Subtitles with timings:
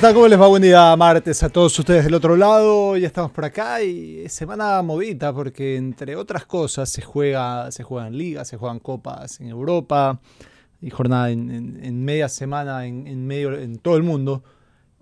[0.00, 0.48] ¿Cómo les va?
[0.48, 2.96] Buen día martes a todos ustedes del otro lado.
[2.96, 8.16] Ya estamos por acá y semana movida porque entre otras cosas se juega, se juegan
[8.16, 10.18] ligas, se juegan copas en Europa
[10.80, 14.42] y jornada en, media semana en, medio en todo el mundo.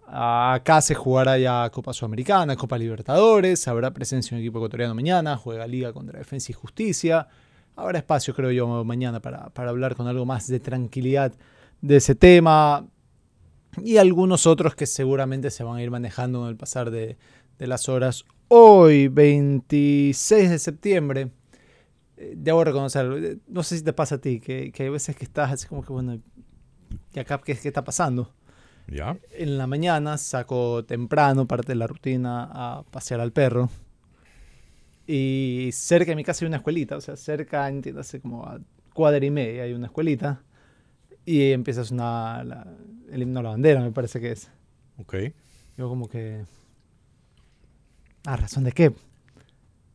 [0.08, 5.36] Acá se jugará ya Copa Sudamericana, Copa Libertadores, habrá presencia en un equipo ecuatoriano mañana,
[5.36, 7.28] juega Liga contra Defensa y Justicia.
[7.76, 11.32] Habrá espacio, creo yo, mañana para hablar con algo más de tranquilidad
[11.80, 12.84] de ese tema
[13.84, 17.16] y algunos otros que seguramente se van a ir manejando con el pasar de,
[17.58, 18.24] de las horas.
[18.48, 21.30] Hoy, 26 de septiembre,
[22.16, 25.14] eh, debo reconocer, eh, no sé si te pasa a ti, que, que hay veces
[25.16, 26.20] que estás así como que, bueno,
[27.14, 28.32] ¿y acá qué, qué está pasando?
[28.86, 29.18] ¿Ya?
[29.32, 33.68] En la mañana saco temprano, parte de la rutina, a pasear al perro.
[35.06, 38.60] Y cerca de mi casa hay una escuelita, o sea, cerca, entiéndase, como a
[38.94, 40.42] cuadra y media hay una escuelita.
[41.30, 42.66] Y empieza a sonar la-
[43.10, 44.50] el himno a la bandera, me parece que es.
[44.96, 45.14] Ok.
[45.76, 46.44] Yo como que...
[48.24, 48.92] ¿A razón de qué?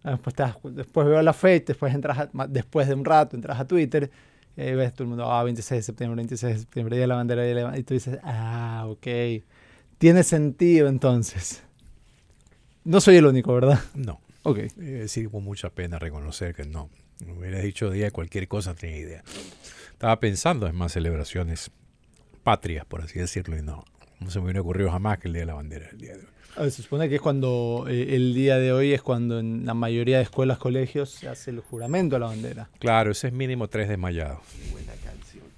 [0.03, 3.03] Ah, Después, te das cu- después veo la fecha, después, entras a- después de un
[3.05, 4.11] rato entras a Twitter
[4.55, 7.07] y ahí ves todo el mundo, ah, 26 de septiembre, 26 de septiembre, día de
[7.07, 9.07] la bandera, día de la bandera", y tú dices, ah, ok.
[9.97, 11.63] Tiene sentido entonces.
[12.83, 13.80] No soy el único, ¿verdad?
[13.95, 14.19] No.
[14.44, 14.57] Ok.
[14.59, 16.89] Es decir, con mucha pena reconocer que no.
[17.25, 19.24] Me hubiera dicho día de cualquier cosa, tenía idea.
[20.03, 21.71] Estaba pensando en más celebraciones
[22.44, 23.85] patrias, por así decirlo, y no.
[24.19, 26.19] No se me hubiera ocurrido jamás que el Día de la Bandera el día de
[26.19, 26.27] hoy.
[26.57, 29.73] Ah, Se supone que es cuando eh, el día de hoy es cuando en la
[29.73, 32.67] mayoría de escuelas, colegios se hace el juramento a la bandera.
[32.79, 34.41] Claro, ese es mínimo 3 de mayado.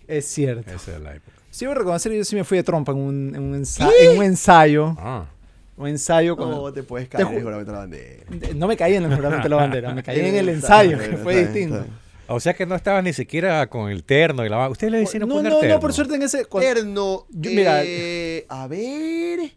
[0.07, 0.69] Es cierto.
[0.71, 1.35] Esa es la época.
[1.49, 3.59] Sí, voy a reconocer que yo sí me fui de trompa en un, en un,
[3.63, 4.95] ensa- en un ensayo.
[4.99, 5.25] Ah,
[5.75, 6.51] Un ensayo con...
[6.51, 8.53] No te puedes caer en el juramento de la bandera.
[8.53, 11.17] No me caí en el juramento de la bandera, me caí en el ensayo, que
[11.17, 11.83] fue distinto.
[12.27, 15.27] O sea que no estabas ni siquiera con el terno y la Ustedes le decían
[15.27, 15.75] No, poner no, terno.
[15.75, 16.45] no, por suerte en ese...
[16.45, 17.25] cuando- Terno.
[17.29, 19.51] Yo- mira- eh, a ver.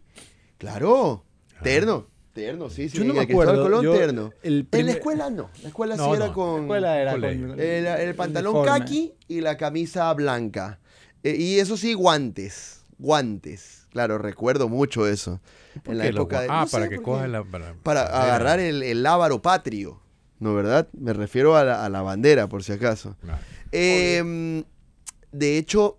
[0.57, 1.23] Claro.
[1.63, 2.07] Terno.
[2.33, 2.97] Terno, sí, sí.
[2.99, 4.31] Yo no me acuerdo, Colón, yo- terno.
[4.43, 5.49] el En la escuela no.
[5.61, 6.33] La escuela No, sí era no.
[6.33, 8.79] con La escuela era con el, el pantalón uniforme.
[8.79, 10.79] kaki y la camisa blanca.
[11.23, 12.81] Eh, y eso sí, guantes.
[12.97, 13.87] Guantes.
[13.91, 15.41] Claro, recuerdo mucho eso.
[15.85, 16.47] En la ¿Qué lo época gua- de.
[16.49, 17.43] ah, no sé para que coja la.
[17.83, 19.99] Para, agarrar el, el lábaro patrio.
[20.39, 20.87] ¿No, verdad?
[20.93, 23.15] Me refiero a la, a la bandera, por si acaso.
[23.21, 23.39] Claro.
[23.71, 24.63] Em,
[25.31, 25.97] de hecho,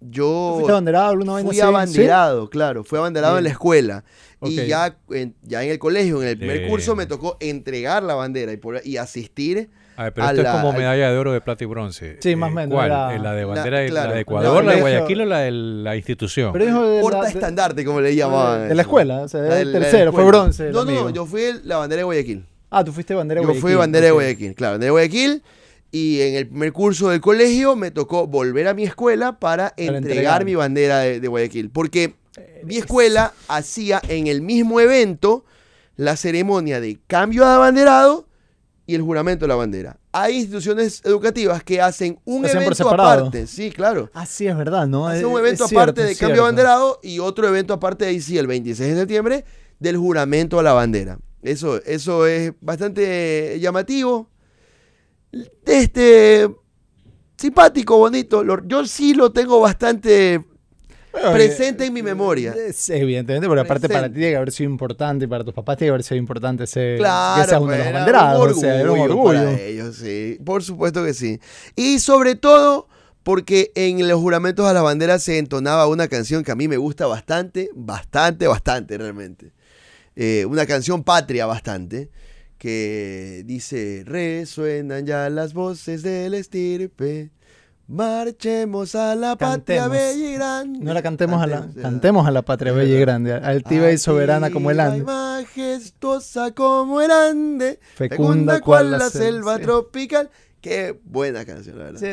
[0.00, 0.52] yo.
[0.56, 1.66] ¿Fuiste abanderado alguna vaina Fui así?
[1.68, 2.84] abanderado, claro.
[2.84, 4.04] Fui abanderado en la escuela.
[4.42, 8.14] Y ya en, ya en el colegio, en el primer curso, me tocó entregar la
[8.14, 9.68] bandera y, por- y asistir.
[9.96, 11.66] A ver, pero a esto la- es como al- medalla de oro de plata y
[11.66, 12.16] bronce.
[12.20, 14.14] Sí, más o menos, ¿Eh, ¿La de La- bandera de, la claro.
[14.14, 16.52] de Ecuador, la de Guayaquil o la de la institución?
[16.54, 18.66] Pero dijo de la- Porta estandarte, como le llamaban.
[18.70, 20.70] de la escuela, o sea, La el la la tercero, fue bronce.
[20.70, 22.46] No, no, yo fui el- la bandera de Guayaquil.
[22.70, 23.60] Ah, tú fuiste bandera de Yo Guayaquil.
[23.60, 24.12] fui bandera de.
[24.12, 25.42] Guayaquil, claro, bandera de Guayaquil.
[25.92, 29.96] Y en el primer curso del colegio me tocó volver a mi escuela para, entregar,
[30.02, 30.44] entregar.
[30.44, 31.70] mi bandera de, de Guayaquil.
[31.70, 32.14] Porque
[32.64, 35.44] mi escuela hacía en el mismo evento
[35.96, 38.26] la ceremonia de cambio de abanderado
[38.86, 39.98] y el juramento de la bandera.
[40.12, 43.46] Hay instituciones educativas que hacen un hacen evento aparte.
[43.46, 44.10] Sí, claro.
[44.14, 45.06] Ah, sí, es verdad, ¿no?
[45.06, 48.10] Hacen un evento es aparte cierto, de cambio de abanderado y otro evento aparte de
[48.10, 49.44] ahí sí, el 26 de septiembre,
[49.78, 51.18] del juramento a la bandera.
[51.42, 54.28] Eso, eso es bastante llamativo.
[55.64, 56.48] Este
[57.36, 58.44] simpático, bonito.
[58.66, 60.44] Yo sí lo tengo bastante
[61.12, 62.52] Bueno, presente en mi memoria.
[62.52, 65.76] Es, evidentemente, porque aparte para ti tiene que haber sido importante y para tus papás
[65.78, 68.44] tiene que haber sido importante ese, Claro, que seas uno de los era banderados.
[68.52, 69.44] un o sea, era un orgullo orgullo.
[69.44, 70.38] para ellos, sí.
[70.44, 71.40] Por supuesto que sí.
[71.76, 72.88] Y sobre todo
[73.22, 76.76] porque en los juramentos a la bandera se entonaba una canción que a mí me
[76.78, 79.52] gusta bastante, bastante, bastante realmente.
[80.16, 82.10] Eh, una canción patria bastante,
[82.58, 87.30] que dice, resuenan ya las voces del estirpe,
[87.86, 89.90] marchemos a la patria Cantemos.
[89.90, 90.78] bella y grande.
[90.80, 93.98] No la cantemos a la, Cantemos, cantemos a la patria bella y grande, altiva y
[93.98, 95.04] soberana como el Ande.
[95.04, 99.62] majestuosa como el Ande, Fecunda fecunda cual la la sel- selva sí.
[99.62, 100.30] tropical.
[100.60, 102.00] Qué buena canción, la verdad.
[102.00, 102.06] Sí,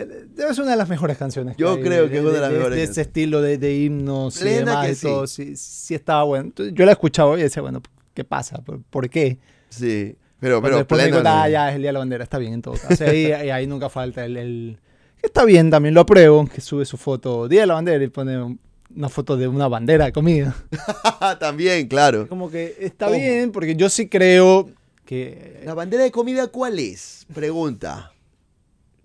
[0.53, 1.55] ser una de las mejores canciones.
[1.57, 3.07] que Yo hay creo que es una de las mejores De ese canciones.
[3.07, 5.01] estilo de, de himnos y demás que y sí.
[5.07, 5.27] todo.
[5.27, 6.51] Sí, sí estaba bueno.
[6.73, 7.81] Yo la escuchaba y decía, bueno,
[8.13, 8.59] ¿qué pasa?
[8.61, 9.37] ¿Por, por qué?
[9.69, 12.37] Sí, pero, Pero pero plena, dijo, ah, ya es el día de la bandera, está
[12.37, 13.03] bien en todo caso.
[13.03, 14.79] Y ahí, y ahí nunca falta el, el-
[15.21, 18.41] Está bien, también lo apruebo, que sube su foto, Día de la Bandera, y pone
[18.41, 18.59] un-
[18.95, 20.55] una foto de una bandera de comida.
[21.39, 22.27] También, claro.
[22.29, 24.69] Como que está bien, porque yo sí creo
[25.05, 25.61] que...
[25.65, 27.25] ¿La bandera de comida cuál es?
[27.33, 28.11] Pregunta.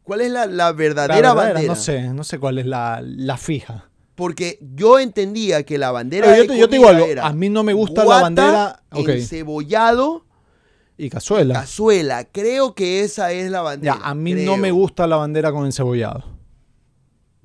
[0.05, 1.63] ¿Cuál es la, la la verdadera bandera?
[1.69, 3.89] No sé, no sé cuál es la, la fija.
[4.15, 7.27] Porque yo entendía que la bandera Pero yo de te- yo te digo algo, era
[7.27, 9.09] a mí no me gusta la bandera- ok.
[9.09, 10.25] encebollado,
[10.99, 11.55] Y cazuela.
[11.55, 12.25] cazuela.
[12.25, 13.99] Creo que esa es la Ya, bandera.
[14.03, 14.47] a mí creo.
[14.47, 16.25] no me gusta la bandera con encebollado.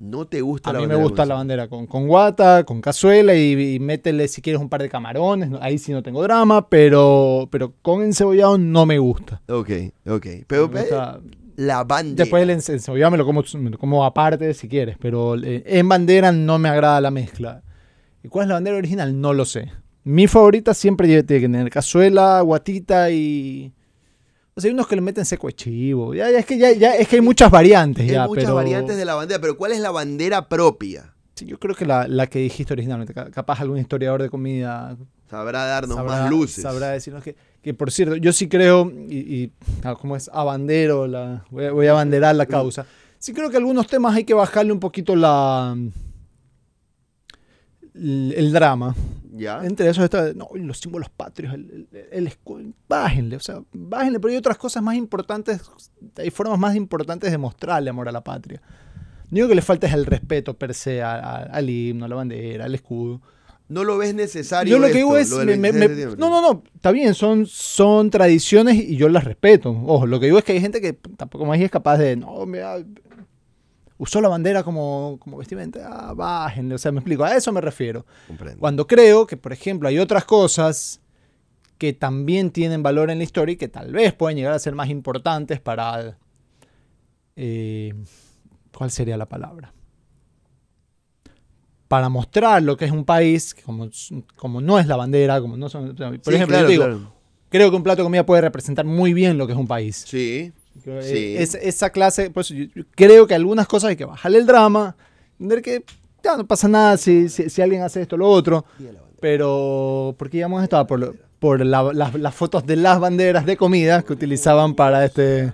[0.00, 2.80] No te gusta A la mí me bandera gusta la bandera con, con guata, con
[2.80, 5.50] cazuela y, y métele si quieres un par de camarones.
[5.60, 9.40] Ahí sí no tengo drama, pero, pero con encebollado no me gusta.
[9.48, 9.70] Ok,
[10.06, 10.26] ok.
[10.46, 11.18] Pero gusta-
[11.58, 12.24] la bandera.
[12.24, 15.64] Después el ence- encebollado me lo, como, me lo como aparte si quieres, pero eh,
[15.66, 17.62] en bandera no me agrada la mezcla.
[18.22, 19.20] ¿Y cuál es la bandera original?
[19.20, 19.72] No lo sé.
[20.04, 23.72] Mi favorita siempre tiene que tener cazuela, guatita y...
[24.54, 26.14] O sea, hay unos que le meten seco de chivo.
[26.14, 28.54] Ya, ya es que ya, ya es que hay muchas variantes Hay ya, muchas pero...
[28.56, 31.14] variantes de la bandera, pero ¿cuál es la bandera propia?
[31.34, 34.96] Sí, yo creo que la, la que dijiste originalmente, ca- capaz algún historiador de comida
[35.30, 36.62] Sabrá darnos sabrá, más luces.
[36.62, 37.36] sabrá decirnos que,
[37.68, 39.52] que, por cierto, yo sí creo, y, y
[39.84, 42.86] ah, como es abandero, la, voy, a, voy a abanderar la causa,
[43.18, 45.76] sí creo que algunos temas hay que bajarle un poquito la
[47.94, 48.94] el, el drama.
[49.30, 49.64] ¿Ya?
[49.64, 54.18] Entre esos está, no, los símbolos patrios, el, el- el escudo, bájenle, o sea, bájenle,
[54.18, 55.60] pero hay otras cosas más importantes,
[56.16, 58.60] hay formas más importantes de mostrarle amor a la patria.
[59.30, 62.08] Lo único que le falta es el respeto per se a- a- al himno, a
[62.08, 63.20] la bandera, al escudo.
[63.68, 64.70] No lo ves necesario.
[64.70, 66.20] Yo lo que esto, digo es, lo del me- me- 26 de me- septiembre?
[66.20, 69.70] no, no, no, está bien, son, son tradiciones y yo las respeto.
[69.86, 72.46] Ojo, lo que digo es que hay gente que tampoco más es capaz de, no,
[72.46, 72.78] mira,
[73.98, 77.60] usó la bandera como, como vestimenta, ah, bájenle, o sea, me explico, a eso me
[77.60, 78.06] refiero.
[78.26, 78.58] Comprendo.
[78.58, 81.00] Cuando creo que, por ejemplo, hay otras cosas
[81.76, 84.74] que también tienen valor en la historia y que tal vez pueden llegar a ser
[84.74, 86.16] más importantes para...
[87.36, 87.92] eh,
[88.76, 89.72] ¿Cuál sería la palabra?
[91.88, 93.88] Para mostrar lo que es un país, como,
[94.36, 95.94] como no es la bandera, como no son...
[95.96, 97.12] Por Sí, ejemplo, claro, yo digo, claro.
[97.48, 100.04] creo que un plato de comida puede representar muy bien lo que es un país.
[100.06, 100.52] Sí.
[100.84, 101.34] Sí.
[101.36, 104.94] es- esa clase, pues yo, yo creo que algunas cosas hay que bajarle el drama,
[105.32, 105.84] entender que
[106.22, 108.64] ya no pasa nada si, si, si alguien hace esto o lo otro,
[109.20, 113.46] pero porque digamos esto Ah, por, lo- por la- las, las fotos de las banderas
[113.46, 115.52] de comida que utilizaban para este...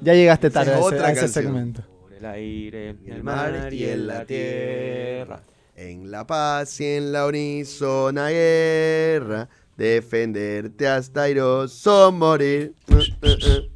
[0.00, 1.82] Ya llegaste Esa es tarde a ese, otra a ese segmento.
[2.02, 5.40] Por el aire, el mar y en la tierra.
[5.76, 12.74] En la paz y en la unísona guerra, defenderte hasta airoso morir.
[12.86, 13.70] No ¿Cómo sigue?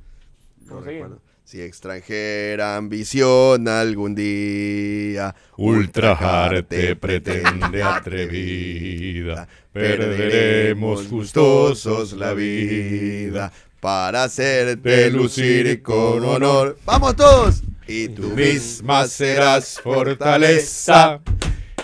[0.81, 1.21] recuerdo.
[1.43, 13.51] Si extranjera ambición algún día Ultrajarte pretende atrevida, perderemos gustosos la vida,
[13.81, 16.79] para hacerte lucir con honor.
[16.85, 17.63] ¡Vamos todos!
[17.89, 21.21] Y tú misma serás fortaleza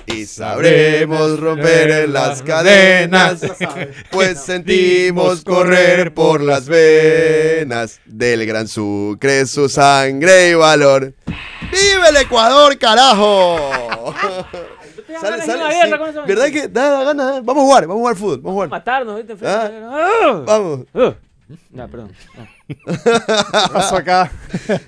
[0.06, 3.40] y sabremos romper las cadenas,
[4.10, 11.14] pues sentimos correr por las venas del gran Sucre su sangre y valor.
[11.70, 13.58] ¡Vive el Ecuador, carajo!
[15.20, 16.20] Sale, sale, sí.
[16.26, 17.36] ¿Verdad que da la gana?
[17.36, 17.40] eh?
[17.44, 18.68] Vamos a jugar, vamos a jugar fútbol, vamos a jugar.
[18.68, 19.46] Matarnos, ¿viste?
[19.46, 19.70] Ah.
[19.90, 20.42] Ah.
[20.44, 20.80] Vamos.
[20.94, 21.14] Ah.
[21.70, 22.12] No, perdón.
[22.66, 23.68] No.
[23.72, 24.32] pasó acá?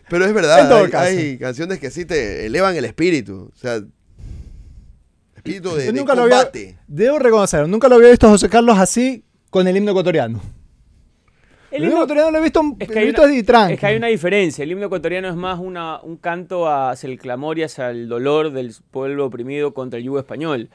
[0.09, 3.53] Pero es verdad, En hay, hay canciones que sí te elevan el espíritu.
[3.55, 3.81] O sea,
[5.47, 6.79] espíritu de, Yo de nunca lo había, combate.
[6.87, 10.41] debo reconocer, nunca lo había visto a José Carlos así con el himno ecuatoriano.
[11.71, 13.97] El El himno ecuatoriano lo he visto, Es lo que, visto una, es que hay
[13.97, 14.63] una diferencia.
[14.63, 18.53] El himno ecuatoriano es más una, un canto hacia el clamor y hacia el dolor
[18.53, 20.71] del pueblo oprimido contra el yugo español.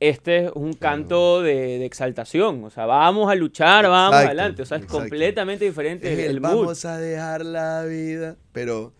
[0.00, 2.62] Este es un canto de, de exaltación.
[2.62, 4.62] O sea, vamos a luchar, vamos Exacto, adelante.
[4.62, 5.00] O sea, es exacto.
[5.00, 6.50] completamente diferente Es el, el mood.
[6.50, 8.92] vamos a dejar la vida, pero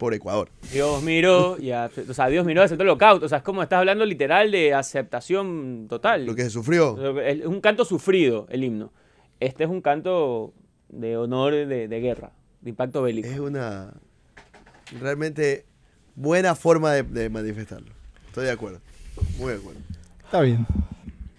[0.00, 0.48] por Ecuador.
[0.72, 3.26] Dios miró y o sea, Dios miró y aceptó el holocausto.
[3.26, 6.24] O sea, es como estás hablando literal de aceptación total.
[6.24, 7.20] Lo que se sufrió.
[7.20, 8.92] Es un canto sufrido, el himno.
[9.40, 10.54] Este es un canto
[10.88, 13.28] de honor de, de guerra, de impacto bélico.
[13.28, 13.92] Es una
[14.98, 15.66] realmente
[16.14, 17.92] buena forma de, de manifestarlo.
[18.26, 18.80] Estoy de acuerdo.
[19.38, 19.80] Muy de acuerdo.
[20.24, 20.66] Está bien.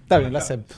[0.03, 0.75] Está bien, lo acepto.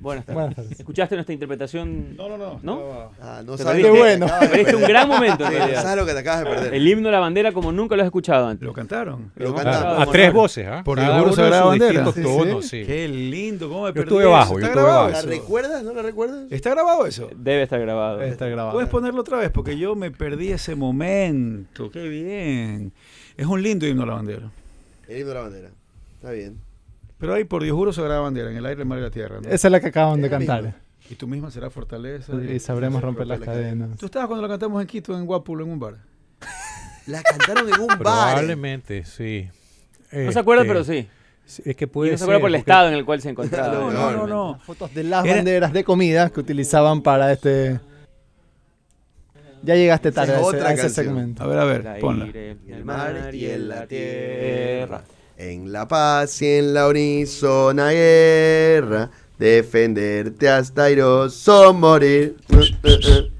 [0.00, 0.34] Buenas tardes.
[0.34, 0.80] Buenas tardes.
[0.80, 2.16] ¿Escuchaste nuestra interpretación?
[2.16, 2.60] No, no, no.
[2.62, 2.80] ¿No?
[2.80, 4.26] estaba- Ah, no sabes bueno.
[4.40, 5.82] perdiste un gran momento, en Sí, realidad.
[5.82, 6.74] sabes lo que te acabas de perder.
[6.74, 8.66] El himno de la bandera como nunca lo has escuchado antes.
[8.66, 9.30] Lo cantaron.
[9.36, 10.82] Lo hemos A, a tres voces, ¿ah?
[10.84, 12.12] Por Cada el uno sagrada bandera.
[12.12, 12.80] Sí, tonos, sí.
[12.80, 12.86] sí.
[12.86, 14.30] Qué lindo, ¿cómo me Yo perdí estuve eso?
[14.32, 15.12] bajo, yo ¿Está estuve grabado bajo.
[15.12, 15.28] ¿La eso?
[15.28, 15.82] recuerdas?
[15.84, 16.40] ¿No la recuerdas?
[16.50, 17.30] ¿Está grabado eso?
[17.36, 18.18] Debe estar grabado.
[18.18, 18.72] Debe estar grabado.
[18.72, 21.90] Puedes ponerlo otra vez porque yo me perdí ese momento.
[21.90, 22.92] Qué bien.
[23.36, 24.50] Es un lindo himno a la bandera.
[25.08, 25.68] El himno de la bandera.
[26.16, 26.58] Está bien.
[27.20, 29.40] Pero ahí, por Dios juro, sagrada bandera, en el aire, el mar y la tierra.
[29.42, 29.48] ¿no?
[29.48, 30.62] Esa es la que acaban de Es cantar.
[30.64, 30.78] misma.
[31.10, 32.32] Y tú misma serás fortaleza.
[32.34, 33.98] Y sabremos romper las cadenas.
[33.98, 35.96] Tú estabas cuando la cantamos en Quito, en Guapulo, en un bar.
[37.06, 37.98] La cantaron en un bar.
[37.98, 39.48] Probablemente, sí.
[40.12, 41.08] No se acuerda, pero sí.
[41.64, 43.28] Es que Y puede no se acuerda por el porque- estado en el cual se
[43.30, 43.74] encontraba.
[43.74, 44.58] No, No, no, no.
[44.60, 47.80] Fotos de las Era- banderas de comida que utilizaban para este.
[49.62, 51.06] Ya llegaste tarde a es ese, otra a ese canción.
[51.06, 51.42] segmento.
[51.42, 52.26] A ver, a ver, ponla.
[52.26, 55.02] el mar y en la tierra.
[55.42, 59.10] En la paz y en la unísona guerra.
[59.38, 62.36] Defenderte hasta airoso morir.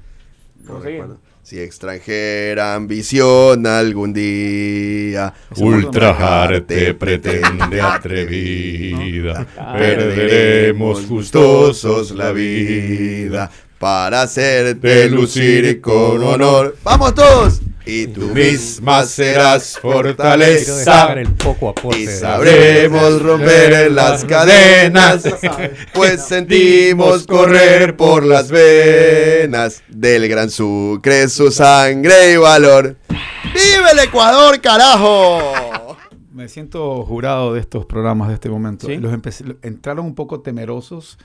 [1.43, 9.45] Si extranjera ambición algún día Ultrajarte pretende atrevida,
[9.77, 16.77] perderemos gustosos la vida para hacerte lucir con honor.
[16.85, 17.61] ¡Vamos todos!
[17.85, 25.23] Y tú misma serás fortaleza el poco aporte y sabremos romper las cadenas,
[25.93, 32.97] pues sentimos correr por las venas del gran Sucre su sangre y valor.
[33.53, 35.97] ¡Vive el Ecuador, carajo!
[36.31, 38.87] Me siento jurado de estos programas de este momento.
[38.87, 38.97] ¿Sí?
[38.97, 39.13] Los
[39.63, 41.17] entraron un poco temerosos,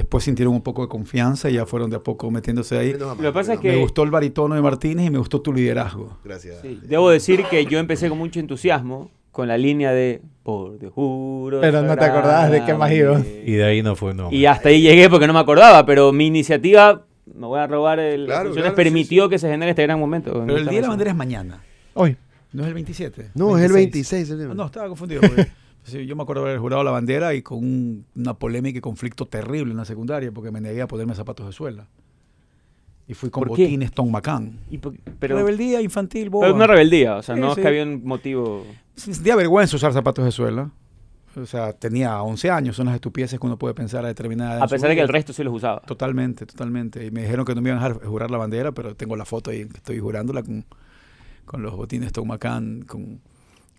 [0.00, 2.92] después sintieron un poco de confianza y ya fueron de a poco metiéndose ahí.
[2.94, 5.52] Lo que pasa es que- Me gustó el baritono de Martínez y me gustó tu
[5.52, 6.18] liderazgo.
[6.24, 6.56] Gracias.
[6.62, 10.92] Sí, Debo decir que yo empecé con mucho entusiasmo con la línea de por Dios
[10.92, 11.60] juro.
[11.60, 13.20] Pero no te acordabas de qué más iba.
[13.44, 14.32] Y de ahí no fue no.
[14.32, 18.00] Y hasta ahí llegué porque no me acordaba, pero mi iniciativa, me voy a robar
[18.00, 20.30] el Claro, claro, permitió que se genere este gran momento.
[20.40, 20.88] en Pero el Día de la.
[20.88, 21.62] Bandera es mañana,
[21.94, 22.16] Hoy.
[22.52, 23.30] no es el 27.
[23.34, 24.30] No, es el 26.
[24.30, 25.20] el- Ah, No, estaba confundido.
[25.20, 25.50] porque, sí,
[25.84, 29.70] yo me acuerdo haber jurado la bandera y con un- una polémica y conflicto terrible
[29.72, 31.86] en la secundaria porque me negué a ponerme zapatos de suela.
[33.08, 34.12] Y fui con botines Tom
[34.78, 36.46] po- pero, Rebeldía infantil, boba.
[36.46, 37.60] pero una rebeldía, o sea, Sí, no sí.
[37.60, 38.64] es que había un motivo.
[38.94, 40.70] Sentía vergüenza usar zapatos de suela.
[41.36, 44.62] O sea, tenía 11 años, son las estupideces que uno puede pensar a determinada edad
[44.64, 45.80] A pesar de que el resto sí los usaba.
[45.82, 47.04] Totalmente, totalmente.
[47.06, 49.24] Y me dijeron que no me iban a dejar jurar la bandera, pero tengo la
[49.24, 50.64] foto ahí, estoy jurándola con,
[51.46, 53.20] con los botines Tom McCann, con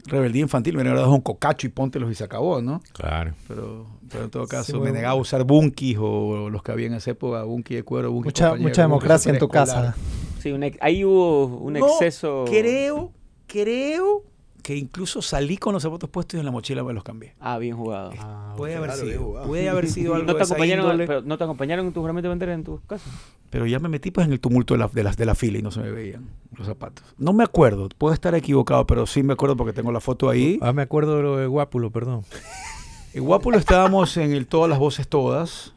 [0.05, 0.75] rebeldía infantil.
[0.75, 2.81] Me negaba un cocacho y póntelos y se acabó, ¿no?
[2.93, 3.33] Claro.
[3.47, 6.87] Pero, pero en todo caso Sí, me negaba a usar bunkis o los que había
[6.87, 9.95] en esa época, bunky de cuero, bunky Mucha, compañía, mucha democracia en tu casa.
[10.39, 12.45] Sí, un ahí hubo un No, exceso.
[12.47, 13.11] Creo,
[13.47, 14.23] creo
[14.61, 17.33] que incluso salí con los zapatos puestos y en la mochila me los cambié.
[17.39, 18.11] Ah, bien jugado.
[18.57, 21.87] puede haber claro, sido, puede haber sido algo ¿No te, acompañaron, pero ¿No te acompañaron
[21.87, 23.09] en tu juramento de bandera en tu casa?
[23.49, 25.59] pero ya me metí pues en el tumulto de la, de, las, de la fila
[25.59, 27.05] y no se me veían los zapatos.
[27.17, 30.57] No me acuerdo, puedo estar equivocado, pero sí me acuerdo porque tengo la foto ahí.
[30.61, 32.23] Ah, me acuerdo de lo de Guápulo, perdón.
[33.13, 35.73] En Guapulo estábamos en el Todas las Voces Todas,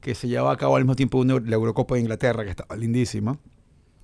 [0.00, 2.50] que que se llevaba a cabo al mismo tiempo una, la Eurocopa de Inglaterra, que
[2.50, 3.36] estaba lindísima.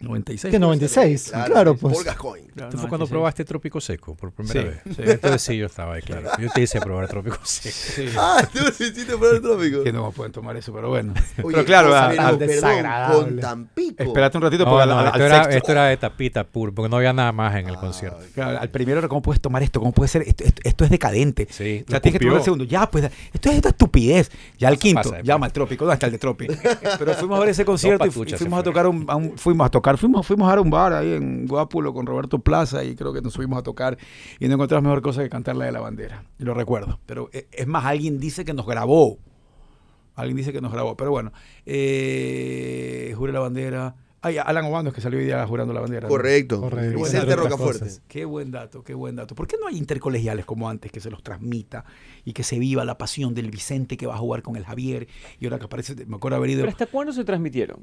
[0.05, 0.53] 96.
[0.53, 1.95] Que 96, claro, pues.
[1.95, 2.49] Paul Gascoigne.
[2.55, 3.11] Claro, Esto fue cuando 96.
[3.11, 4.97] probaste Trópico Seco por primera Sí, vez.
[4.97, 5.03] sí.
[5.11, 6.31] Entonces sí, yo estaba ahí, claro.
[6.39, 7.75] Yo te hice probar Trópico Seco.
[7.75, 8.09] Sí.
[8.17, 9.83] Ah, tú sí hiciste el trópico.
[9.83, 11.15] Que no pueden tomar eso, pero bueno.
[11.43, 13.25] Oye, pero claro, a- a- desagradable.
[13.25, 14.03] con Tampico.
[14.03, 15.97] espérate un ratito No, porque al- no, al- esto, al era, sexto- esto era de
[15.97, 18.19] tapita puro, porque no había nada más en el concierto.
[18.35, 19.81] Claro, al primero era, ¿cómo puedes tomar esto?
[19.81, 20.23] ¿Cómo puede ser?
[20.23, 21.47] Esto, esto- esto es decadente.
[21.51, 22.65] Sí, O sea, tienes que tomar el segundo.
[22.65, 24.31] Ya, pues, esto es esta estupidez.
[24.59, 25.85] Ya al quinto, pasa, llama al trópico.
[25.85, 26.55] ¿Dónde está el de trópico?
[26.99, 30.27] Pero fuimos a ver ese concierto y, fuimos a tocar un- fuimos a tocar, fuimos,
[30.27, 33.33] fuimos a dar un bar ahí en Guápulo con Roberto Plaza y creo que nos
[33.35, 33.99] subimos a tocar
[34.39, 36.25] y no encontramos mejor cosa que cantar la de la bandera.
[36.39, 37.01] Y lo recuerdo.
[37.07, 39.19] Pero eh, es más, alguien dice que nos grabó.
[40.15, 40.97] Alguien dice que nos grabó.
[40.97, 41.33] Pero bueno,
[41.67, 43.97] eh, jure la bandera.
[44.23, 46.05] Ay, Alan Obando es que salió hoy día jurando la bandera.
[46.05, 46.09] ¿no?
[46.09, 46.61] Correcto.
[46.61, 46.99] Correcto.
[46.99, 47.91] Vicente Rocafuerte.
[48.09, 49.35] Qué buen dato, qué buen dato.
[49.35, 51.85] ¿Por qué no hay intercolegiales como antes que se los transmita
[52.25, 55.09] y que se viva la pasión del Vicente que va a jugar con el Javier
[55.39, 56.61] y ahora que aparece, me acuerdo haber ido.
[56.61, 57.83] ¿Pero hasta cuándo se transmitieron?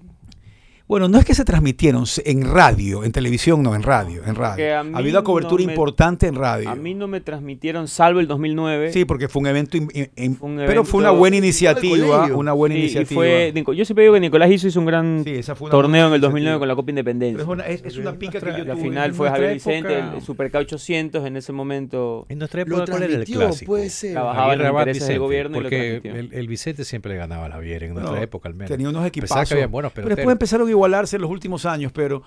[0.88, 4.76] Bueno, no es que se transmitieron en radio, en televisión no, en radio, en radio.
[4.78, 6.70] Ha habido una cobertura no me- importante en radio.
[6.70, 8.92] A mí no me transmitieron, salvo el 2009.
[8.92, 11.46] Sí, porque fue un evento, in- in- in- Fue un pero fue una buena Igual
[11.46, 13.16] iniciativa, una buena Sí, y iniciativa.
[13.22, 16.08] fue, yo siempre digo que Nicolás hizo, hizo un gran Sí, esa fue una torneo
[16.08, 16.60] en el 2009 iniciativa.
[16.60, 17.42] con la Copa Pero Independencia.
[17.44, 18.84] es una, es, es una pica que yo La tuve.
[18.84, 22.26] final fue Javier Vicente, época- el Superca 800 en ese momento.
[22.28, 23.70] En nuestra época, ¿cuál era el clásico?
[23.72, 24.12] puede ser.
[24.14, 27.46] Trabajaba en intereses del Vicente, gobierno y lo porque el, el Vicente siempre le ganaba
[27.46, 28.70] a la Javier en nuestra No, época al menos.
[28.70, 29.48] Tenía unos equipazos.
[29.94, 32.24] pero después empezaron a igualarse en los últimos años, pero...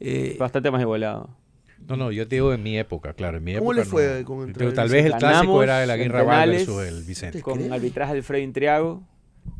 [0.00, 1.30] eh, Bastante más igualado.
[1.86, 3.84] No, no, yo te digo en mi época, claro, en mi ¿Cómo época.
[3.84, 4.24] le fue no.
[4.26, 5.18] con- el tal vez el Vicente?
[5.18, 7.40] clásico Ganamos era Aguirre Abad penales versus el Vicente.
[7.42, 9.02] Con arbitraje de Alfredo Intriago,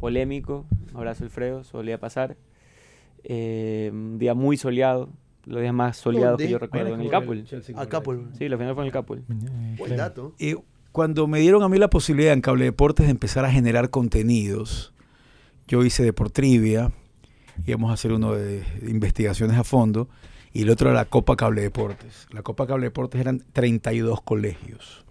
[0.00, 0.66] polémico.
[0.94, 2.36] Abrazo Alfredo, solía pasar.
[3.24, 5.08] Eh, un día muy soleado,
[5.44, 6.44] los días más soleados ¿Dónde?
[6.46, 7.44] que yo recuerdo, en el Capul.
[7.76, 8.18] Acá, pues.
[8.36, 9.22] Sí, la final fue en el Capul.
[9.78, 10.34] Buen dato.
[10.38, 10.56] Eh,
[10.92, 14.92] cuando me dieron a mí la posibilidad en Cable Deportes de empezar a generar contenidos,
[15.68, 16.90] yo hice Deportrivia,
[17.66, 20.08] íbamos a hacer uno de, investigaciones a fondo,
[20.52, 22.26] y el otro era la Copa Cable Deportes.
[22.30, 25.04] La Copa Cable Deportes eran 32 colegios.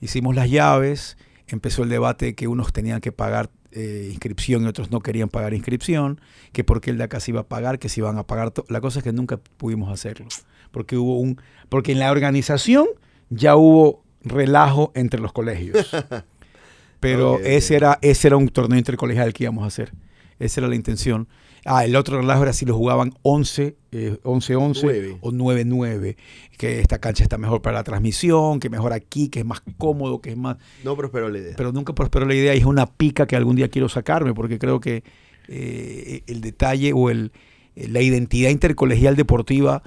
[0.00, 4.66] Hicimos las llaves, empezó el debate de que unos tenían que pagar eh, inscripción y
[4.66, 6.20] otros no querían pagar inscripción,
[6.52, 8.52] que porque el de acá se iba a pagar, que se iban a pagar.
[8.68, 10.26] La cosa es que nunca pudimos hacerlo,
[10.70, 12.86] porque hubo un, porque en la organización
[13.28, 15.90] ya hubo relajo entre los colegios.
[17.00, 19.92] Pero ese era ese era un torneo intercolegial que íbamos a hacer.
[20.38, 21.28] Esa era la intención.
[21.64, 25.18] Ah, el otro relajo era si lo jugaban 11, eh, 11-11 Nueve.
[25.20, 26.16] o 9-9.
[26.56, 30.20] Que esta cancha está mejor para la transmisión, que mejor aquí, que es más cómodo,
[30.20, 30.56] que es más...
[30.84, 31.54] No prosperó la idea.
[31.56, 34.58] Pero nunca prosperó la idea y es una pica que algún día quiero sacarme porque
[34.58, 35.02] creo que
[35.48, 37.32] eh, el detalle o el,
[37.74, 39.82] eh, la identidad intercolegial deportiva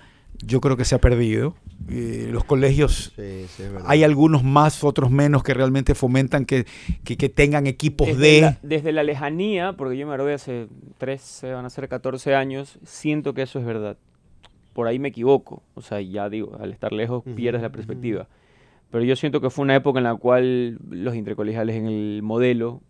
[0.46, 1.56] yo creo que se ha perdido.
[1.90, 6.66] Eh, los colegios Sí, sí, hay algunos más, otros menos que realmente fomentan que,
[7.04, 8.42] que, que tengan equipos Desde de...
[8.42, 10.68] la, desde la lejanía, porque yo me gradué hace
[11.00, 13.98] 13, van a ser 14 años, siento que eso es verdad.
[14.74, 15.64] Por ahí me equivoco.
[15.74, 18.28] O sea, ya digo, al estar lejos Ujú, pierdes la perspectiva.
[18.92, 22.82] Pero yo siento que fue una época en la cual los intercolegiales en el modelo,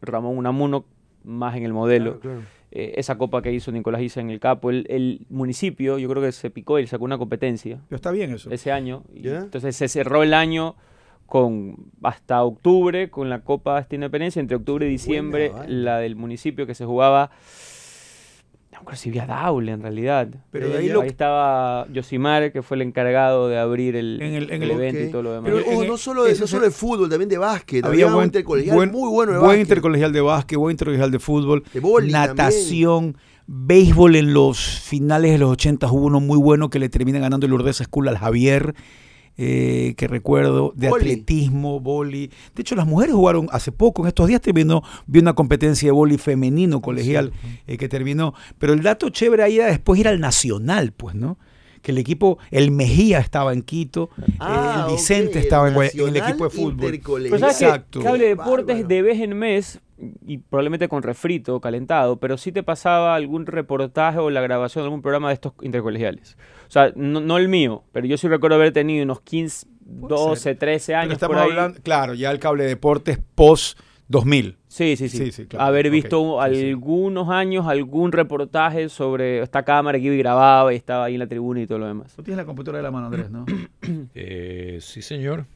[0.00, 0.86] Ramón Unamuno
[1.24, 2.59] más en el modelo, Claro, claro.
[2.72, 6.22] Eh, esa copa que hizo Nicolás Isa en el Capo, el, el municipio, yo creo
[6.22, 8.50] que se picó y sacó una competencia Pero está bien eso.
[8.50, 9.02] ese año.
[9.14, 10.76] Entonces se cerró el año
[11.26, 16.66] con hasta octubre con la Copa de Independencia, entre octubre y diciembre la del municipio
[16.66, 17.30] que se jugaba
[18.80, 20.28] no creo si había Daule en realidad.
[20.50, 24.34] Pero de ahí, ahí lo- estaba Yosimar, que fue el encargado de abrir el, En
[24.34, 25.08] el- en el el- evento Ok.
[25.08, 25.52] y todo lo demás.
[25.64, 27.84] Pero no solo de, eso no solo de fútbol, también de básquet.
[27.84, 29.66] Había Había, un intercolegial buen- muy bueno de buen básquet.
[29.68, 33.16] intercolegial de básquet, buen intercolegial de fútbol, De boli natación,
[33.46, 37.46] béisbol en los finales de los 80 hubo uno muy bueno que le termina ganando
[37.46, 38.74] el Lourdes School al Javier,
[39.36, 41.02] eh, que recuerdo, de Boli.
[41.12, 42.30] atletismo, boli.
[42.54, 45.92] De hecho, las mujeres jugaron hace poco, en estos días terminó, vi una competencia de
[45.92, 47.32] boli femenino colegial
[47.66, 48.34] eh, que terminó.
[48.58, 51.38] Pero el dato chévere ahí era después ir al Nacional, pues, ¿no?
[51.82, 55.92] Que el equipo, el Mejía estaba en Quito, eh, Ah, el Vicente estaba en, Guaya-
[56.02, 57.00] en el equipo de fútbol.
[57.38, 58.00] Sabes Exacto.
[58.00, 58.88] que Cable Deportes Bárbaro.
[58.88, 59.80] de vez en mes,
[60.26, 64.86] y probablemente con refrito, calentado, pero sí te pasaba algún reportaje o la grabación de
[64.88, 66.36] algún programa de estos intercolegiales.
[66.70, 70.54] O sea, no, no el mío, pero yo sí recuerdo haber tenido unos 15, 12,
[70.54, 71.50] 13 Pero años estamos por ahí.
[71.50, 74.56] hablando, claro, ya el cable deportes post 2000.
[74.68, 75.16] Sí, sí, sí.
[75.18, 76.68] Sí, sí, claro, Haber visto sí, sí.
[76.68, 81.18] algunos años algún reportaje sobre esta cámara que iba y grababa y estaba ahí en
[81.18, 82.14] la tribuna y todo lo demás.
[82.14, 83.46] Tú tienes la computadora de la mano, Andrés, ¿no?
[84.14, 85.46] Eh, sí, señor.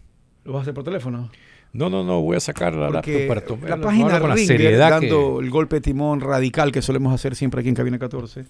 [0.42, 1.30] ¿Lo vas a hacer por teléfono?
[1.72, 4.36] No, no, no, voy a sacar la laptop Porque para tomar la página con la
[4.36, 5.06] seriedad que...
[5.08, 8.44] dando el golpe de timón radical que solemos hacer siempre aquí en Cabina 14,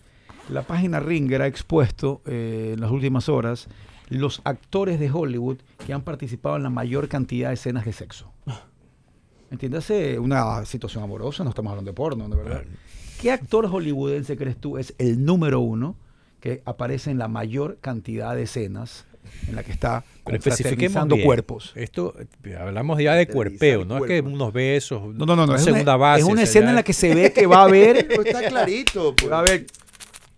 [0.49, 3.69] la página Ringer ha expuesto eh, en las últimas horas
[4.11, 8.31] los actores de Hollywood que han participado en la mayor cantidad de escenas de sexo.
[9.51, 12.63] Entiéndase, una situación amorosa, no estamos hablando de porno, de verdad.
[13.21, 15.97] ¿Qué actor hollywoodense crees tú es el número uno
[16.41, 19.07] que aparece en la mayor cantidad de escenas
[19.49, 20.05] en la que está
[21.17, 21.27] bien.
[21.27, 21.73] cuerpos?
[21.77, 25.53] Esto, eh, hablamos ya de cuerpeo, no es que unos besos, No, no, no, no.
[25.53, 26.21] una Es segunda una, base.
[26.23, 28.07] es una escena en la que se ve que va a haber.
[28.09, 29.15] Pero está clarito.
[29.17, 29.31] pues.
[29.33, 29.67] va a haber.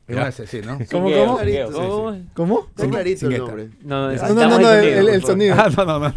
[0.09, 0.16] Ya.
[0.21, 0.79] Va a ser, sí, ¿no?
[0.90, 1.40] ¿Cómo, cómo?
[1.40, 1.59] Sí, sí.
[1.73, 2.16] ¿Cómo?
[2.35, 2.66] ¿Cómo?
[2.69, 3.69] Está clarito el nombre.
[3.83, 5.55] No, No, no, no, ahí no, el, sonido.
[5.59, 6.12] Ah, no, no, no.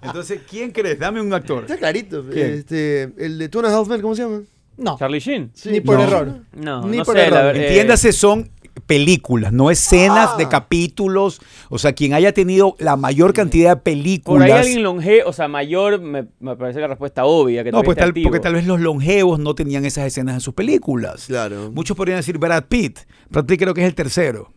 [0.02, 0.98] Entonces, ¿quién crees?
[0.98, 1.62] Dame un actor.
[1.64, 2.24] Está clarito.
[2.32, 2.54] ¿Quién?
[2.54, 4.40] Este, el de Two and a Half Men, ¿cómo se llama?
[4.78, 5.52] No, Charlie Sheen.
[5.66, 6.02] ni por No.
[6.04, 6.40] error.
[6.54, 7.54] No, Ni no por sé, error.
[7.54, 8.50] la eh, Entiéndase, son
[8.86, 10.36] películas, no escenas Ah.
[10.38, 11.40] de capítulos.
[11.68, 14.50] O sea, quien haya tenido la mayor cantidad de Por películas.
[14.50, 17.62] ahí alguien longe, o sea, mayor, me, me parece la respuesta obvia.
[17.64, 20.54] Que no, pues tal, porque tal vez los longevos no tenían esas escenas en sus
[20.54, 21.26] películas.
[21.26, 21.70] Claro.
[21.72, 22.98] Muchos podrían decir Brad Pitt.
[23.28, 24.52] Brad Pitt creo que es el tercero.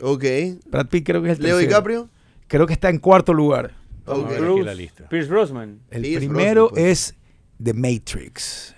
[0.00, 0.24] Ok.
[0.66, 1.68] Brad Pitt creo que es el Leo tercero.
[1.68, 2.08] DiCaprio.
[2.46, 3.74] Creo que está en cuarto lugar.
[4.06, 4.30] Vamos a Ok.
[4.30, 5.08] ver aquí Bruce, la lista.
[5.08, 5.80] Pierce Brosnan.
[5.90, 7.00] El Pierce primero Brosnan, pues.
[7.10, 7.14] es
[7.62, 8.74] The Matrix.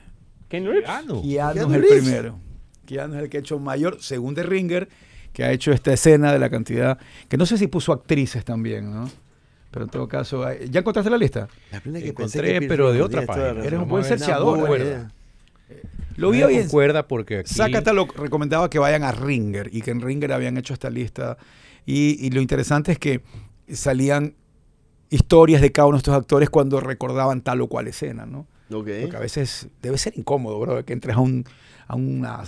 [0.49, 0.85] Ken Reeves.
[0.85, 1.23] Keanu.
[1.23, 2.03] Keanu Keanu es el Reeves.
[2.03, 2.39] primero.
[2.87, 4.89] Keanu es el que ha hecho mayor, según The Ringer,
[5.33, 8.93] que ha hecho esta escena de la cantidad, que no sé si puso actrices también,
[8.93, 9.09] ¿no?
[9.71, 11.49] Pero en todo caso, eh, ¿ya encontraste la lista?
[11.71, 13.49] La primera que Encontré, que pero de otra página.
[13.55, 13.65] razón.
[13.67, 15.11] Eres un buen cerciador, idea.
[16.17, 16.63] Lo vi No hoy en...
[16.65, 20.59] concuerda porque aquí Sácata lo recomendaba que vayan a Ringer y que en Ringer habían
[20.59, 21.39] hecho esta lista.
[21.87, 23.23] Y, y lo interesante es que
[23.73, 24.35] salían
[25.09, 28.47] historias de cada uno de estos actores cuando recordaban tal o cual escena, ¿no?
[28.71, 28.89] Ok.
[29.01, 31.45] Porque a veces debe ser incómodo, bro, que entres a un
[31.89, 32.43] a una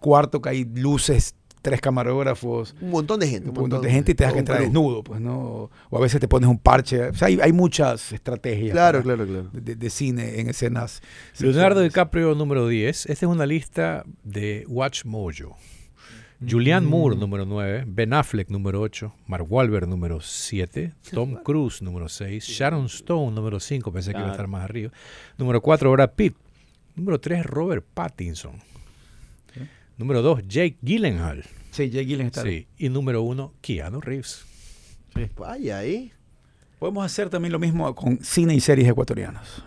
[0.00, 3.48] cuarto que hay luces, tres camarógrafos, Un montón de gente.
[3.48, 5.68] un montón de gente y te das que entrar desnudo, pues, ¿no?
[5.90, 7.08] O a veces te pones un parche.
[7.08, 9.50] O sea, hay, hay muchas estrategias Claro, para- claro, claro.
[9.52, 11.02] De, de cine en escenas.
[11.38, 11.92] Leonardo sexuales.
[11.92, 13.06] DiCaprio número 10.
[13.06, 15.56] Esta es una lista de Watch Mojo.
[16.48, 22.10] Julianne Moore número 9, Ben Affleck número 8, Mark Wahlberg número 7, Tom Cruise número
[22.10, 24.92] 6, Sharon Stone número 5, pensé que iba a estar más arriba.
[25.38, 26.36] Número 4, Brad Pitt.
[26.94, 28.52] Número 3, Robert Pattinson.
[29.96, 31.44] Número 2, Jake Gyllenhaal.
[31.70, 32.66] Sí, Jake Gyllenhaal está Sí.
[32.78, 34.44] Y número 1, Keanu Reeves.
[35.36, 36.12] Vaya, ahí.
[36.78, 39.62] Podemos hacer también lo mismo con cine y series ecuatorianas.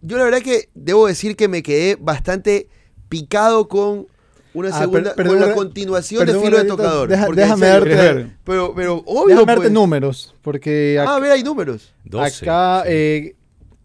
[0.00, 2.68] Yo la verdad que debo decir que me quedé bastante
[3.08, 4.08] picado con
[4.52, 7.08] una Ah, segunda, per- con la perdón, continuación de Filo de Tocador.
[7.08, 8.36] deja- déjame serio, darte-.
[8.44, 9.72] Pero, pero obvio, Déjame darte pues.
[9.72, 11.94] números, porque Ah, a ver, hay números.
[12.04, 12.44] 12.
[12.44, 12.88] acá sí.
[12.92, 13.36] eh,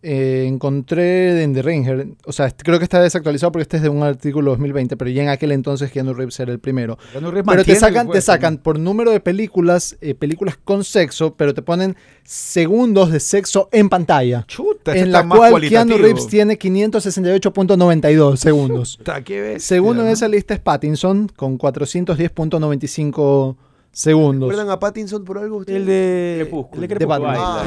[0.10, 3.90] eh, encontré en The Ringer, o sea, creo que está desactualizado porque este es de
[3.90, 6.98] un artículo 2020, pero ya en aquel entonces Keanu Reeves era el primero.
[7.12, 11.62] Pero te sacan, te sacan por número de películas, eh, películas con sexo, pero te
[11.62, 14.46] ponen segundos de sexo en pantalla.
[14.48, 15.60] Chuta, este en la cual.
[15.68, 18.98] Keanu Reeves tiene 568.92 segundos.
[19.00, 23.58] Chuta, qué bestia, Segundo en esa lista es Pattinson con 410.95
[23.98, 24.50] segundos.
[24.50, 25.58] ¿Recuerdan a Pattinson por algo?
[25.58, 25.80] ustedes?
[25.80, 26.84] El de Crepúsculo.
[26.84, 27.36] el De Batman.
[27.40, 27.64] Ah.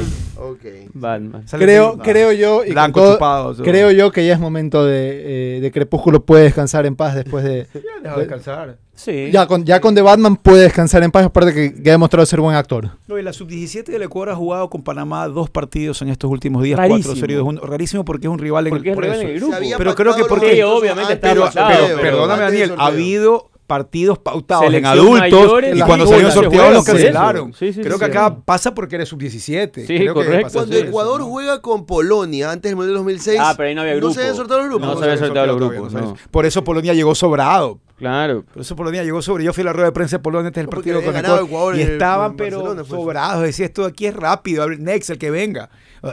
[0.94, 1.44] Batman.
[1.50, 3.64] Creo, creo yo, y Blanco todo- chupado, todo.
[3.64, 7.44] creo yo que ya es momento de, eh, de Crepúsculo puede descansar en paz después
[7.44, 7.66] de...
[7.74, 8.78] Ya, deja de descansar.
[8.94, 9.30] Sí.
[9.32, 12.24] Ya con, ya con The Batman puede descansar en paz, aparte que, que ha demostrado
[12.26, 12.90] ser buen actor.
[13.08, 16.62] No, y la sub-17 del Ecuador ha jugado con Panamá dos partidos en estos últimos
[16.62, 17.02] días, Rarísimo.
[17.14, 17.44] cuatro seguidos.
[17.46, 19.26] uno- Rarísimo porque es un rival en Porque el es por rival eso.
[19.28, 19.56] en el grupo.
[19.78, 21.48] Pero creo que porque- Sí, obviamente Pero,
[22.00, 27.52] perdóname, Daniel, ha habido partidos pautados en adultos mayores, y cuando sorteo juega los cancelaron.
[27.54, 28.18] Sí, sí, Creo sí, que sí.
[28.18, 29.86] acá pasa porque eres sub-17.
[29.86, 30.78] Sí, Creo que correcto, pasa Cuando sí.
[30.80, 31.26] eso, Ecuador ¿no?
[31.28, 33.38] juega con Polonia antes del Mundial 2006.
[33.40, 34.08] Ah, pero ahí no había grupo.
[34.08, 34.88] No se habían sorteado los grupos.
[34.88, 37.78] No se habían sorteado los todavía, grupos, no Por eso Polonia llegó sobrado.
[37.96, 38.44] Claro.
[38.52, 39.44] Por eso Polonia llegó sobre.
[39.44, 41.76] Yo fui a la rueda de prensa de Polonia antes del partido con Ecuador, Ecuador
[41.76, 42.84] y estaban pero eso.
[42.86, 43.44] sobrados.
[43.44, 45.70] Decía esto de aquí es rápido, Next el que venga.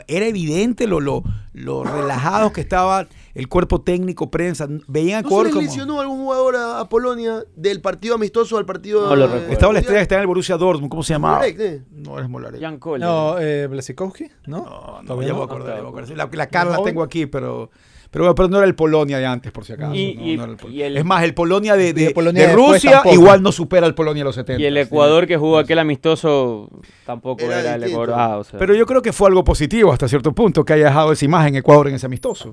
[0.07, 3.07] Era evidente lo, lo, lo relajados que estaba
[3.39, 4.67] el cuerpo técnico, prensa.
[4.87, 5.61] Veían a ¿No se como.
[5.61, 9.07] lesionó algún jugador a, a Polonia del partido amistoso al partido?
[9.07, 9.51] No lo eh, recuerdo.
[9.53, 11.47] Estaba la estrella que está en el Borussia Dortmund, ¿cómo se llamaba?
[11.47, 11.83] Eh.
[11.91, 12.59] No eres Molarek.
[12.59, 13.05] Jan Cole.
[13.05, 14.57] No, eh, Blasikowski, ¿no?
[14.65, 15.43] No, no, ya no.
[15.43, 15.87] Ah, me claro.
[15.89, 16.15] acordé.
[16.15, 17.69] La, la cara la tengo aquí, pero,
[18.09, 19.93] pero, pero no era el Polonia de antes, por si acaso.
[19.93, 22.01] Y- no, y- no era el Pol- y el- es más, el Polonia de, de,
[22.01, 23.13] Y el Polonia de después Rusia tampoco.
[23.15, 24.61] igual no supera al Polonia de los 70.
[24.61, 24.79] Y el sí.
[24.79, 26.69] Ecuador que jugó aquel amistoso
[27.05, 27.83] tampoco Era era, el.
[27.83, 28.15] Ecuador.
[28.17, 28.57] Ah, o sea.
[28.57, 31.55] Pero yo creo que fue algo positivo hasta cierto punto que haya dejado esa imagen
[31.55, 32.51] Ecuador en ese amistoso.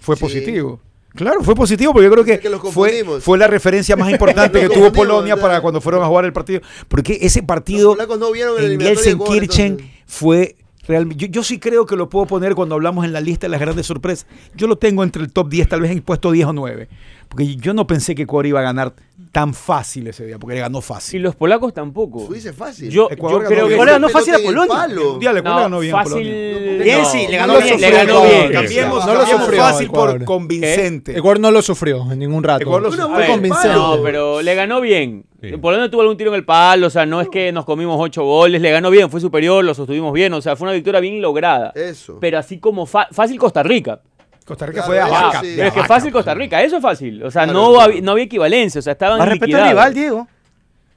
[0.00, 0.22] Fue Sí.
[0.22, 0.80] positivo.
[1.14, 4.92] Claro, fue positivo porque yo creo que, fue, fue la referencia más importante que tuvo
[4.92, 6.60] Polonia para cuando fueron a jugar el partido.
[6.86, 10.56] Porque ese partido no vieron en Gelsenkirchen fue
[10.86, 11.26] realmente.
[11.26, 13.60] Yo, yo sí creo que lo puedo poner cuando hablamos en la lista de las
[13.60, 14.26] grandes sorpresas.
[14.54, 16.88] Yo lo tengo entre el top 10, tal vez en puesto 10 o 9.
[17.28, 18.94] Porque yo no pensé que Ecuador iba a ganar
[19.32, 21.22] tan fácil ese día, porque le ganó Y fácil.
[21.22, 22.26] los polacos tampoco.
[22.32, 22.88] Dices fácil.
[22.88, 23.74] Yo, Ecuador yo ganó creo que.
[23.74, 24.84] Ecuador ganó fácil a Polonia.
[24.88, 26.12] El Mundial, Ecuador No, ganó bien fácil.
[26.14, 26.84] Polonia.
[26.84, 28.52] Bien, no, sí, le no ganó lo bien, le ganó bien.
[28.52, 31.18] Cambiemos, No lo sufrió, fácil por convincente.
[31.18, 32.62] Ecuador no lo sufrió en ningún rato.
[32.62, 33.26] Ecuador lo sufrió.
[33.26, 33.68] Convincente.
[33.76, 35.24] No, pero le ganó bien.
[35.42, 35.56] Sí.
[35.58, 38.24] Polonia tuvo algún tiro en el palo, o sea, no es que nos comimos ocho
[38.24, 41.22] goles, le ganó bien, fue superior, lo sostuvimos bien, o sea, fue una victoria bien
[41.22, 41.70] lograda.
[41.76, 42.18] Eso.
[42.20, 44.00] Pero así como fácil Costa Rica.
[44.48, 45.46] Costa Rica Claro, fue a sí.
[45.48, 46.12] de Pero es que fácil.
[46.12, 47.22] Costa Rica, eso es fácil.
[47.22, 47.80] O sea, Claro, no, claro.
[47.84, 50.26] había, no había equivalencia, o sea, estaban Más respeto al rival, Diego.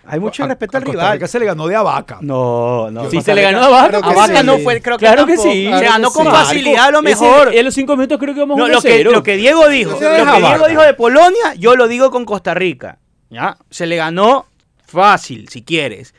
[0.04, 1.14] Hay mucho A- respeto a al rival.
[1.14, 2.18] Rica se le ganó de a vaca.
[2.22, 3.10] No, no.
[3.12, 4.46] Sí, Costa se le ganó a A que Vaca sí.
[4.46, 5.64] no fue, creo que Claro que sí.
[5.66, 6.32] Se Claro ganó que con sí.
[6.32, 7.54] facilidad a lo Ese- mejor.
[7.56, 9.92] en los cinco minutos creo que vamos No, 1 lo, que, lo que Diego dijo,
[9.92, 12.98] lo que a Diego dijo de Polonia, yo lo digo con Costa Rica.
[13.30, 13.58] ¿ya?
[13.70, 14.46] Se le ganó
[14.86, 16.14] fácil, si quieres.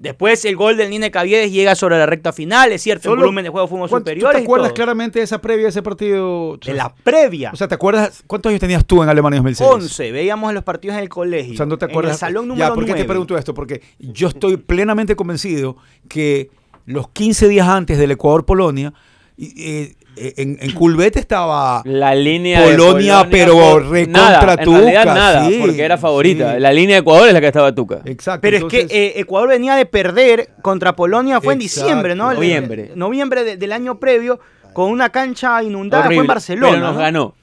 [0.00, 3.22] Después el gol del Nine Caviedes llega sobre la recta final, es cierto, el Solo-
[3.22, 4.36] volumen de juego fuimos ¿Cuánto- ¿Tú superiores.
[4.38, 6.56] te acuerdas claramente de esa previa de ese partido?
[6.64, 7.50] De la previa.
[7.52, 9.68] O sea, ¿te acuerdas cuántos años tenías tú en Alemania 2006?
[9.68, 11.54] 11, veíamos en los partidos en el colegio.
[11.54, 12.12] O sea, no te En acuerdas.
[12.14, 13.02] el salón ya, número ¿por qué 9.
[13.02, 13.54] te pregunto esto?
[13.54, 15.76] Porque yo estoy plenamente convencido
[16.08, 16.50] que
[16.86, 18.94] los 15 días antes del Ecuador-Polonia,
[19.36, 19.94] eh,
[20.36, 25.48] en, en Culbete estaba La línea de Polonia, pero recontra nada, En realidad Tuca, nada,
[25.48, 26.54] sí, porque era favorita.
[26.54, 26.60] sí.
[26.60, 28.00] La línea de Ecuador es la que estaba Tuca.
[28.04, 28.40] Exacto.
[28.42, 32.30] Pero es que eh, Ecuador venía de perder contra Polonia, fue en diciembre, ¿no?
[32.30, 32.92] El- Noviembre.
[32.94, 34.38] noviembre de- del año previo,
[34.72, 36.72] con una cancha inundada, fue en Barcelona.
[36.72, 37.00] Pero nos ¿no?
[37.00, 37.34] ganó.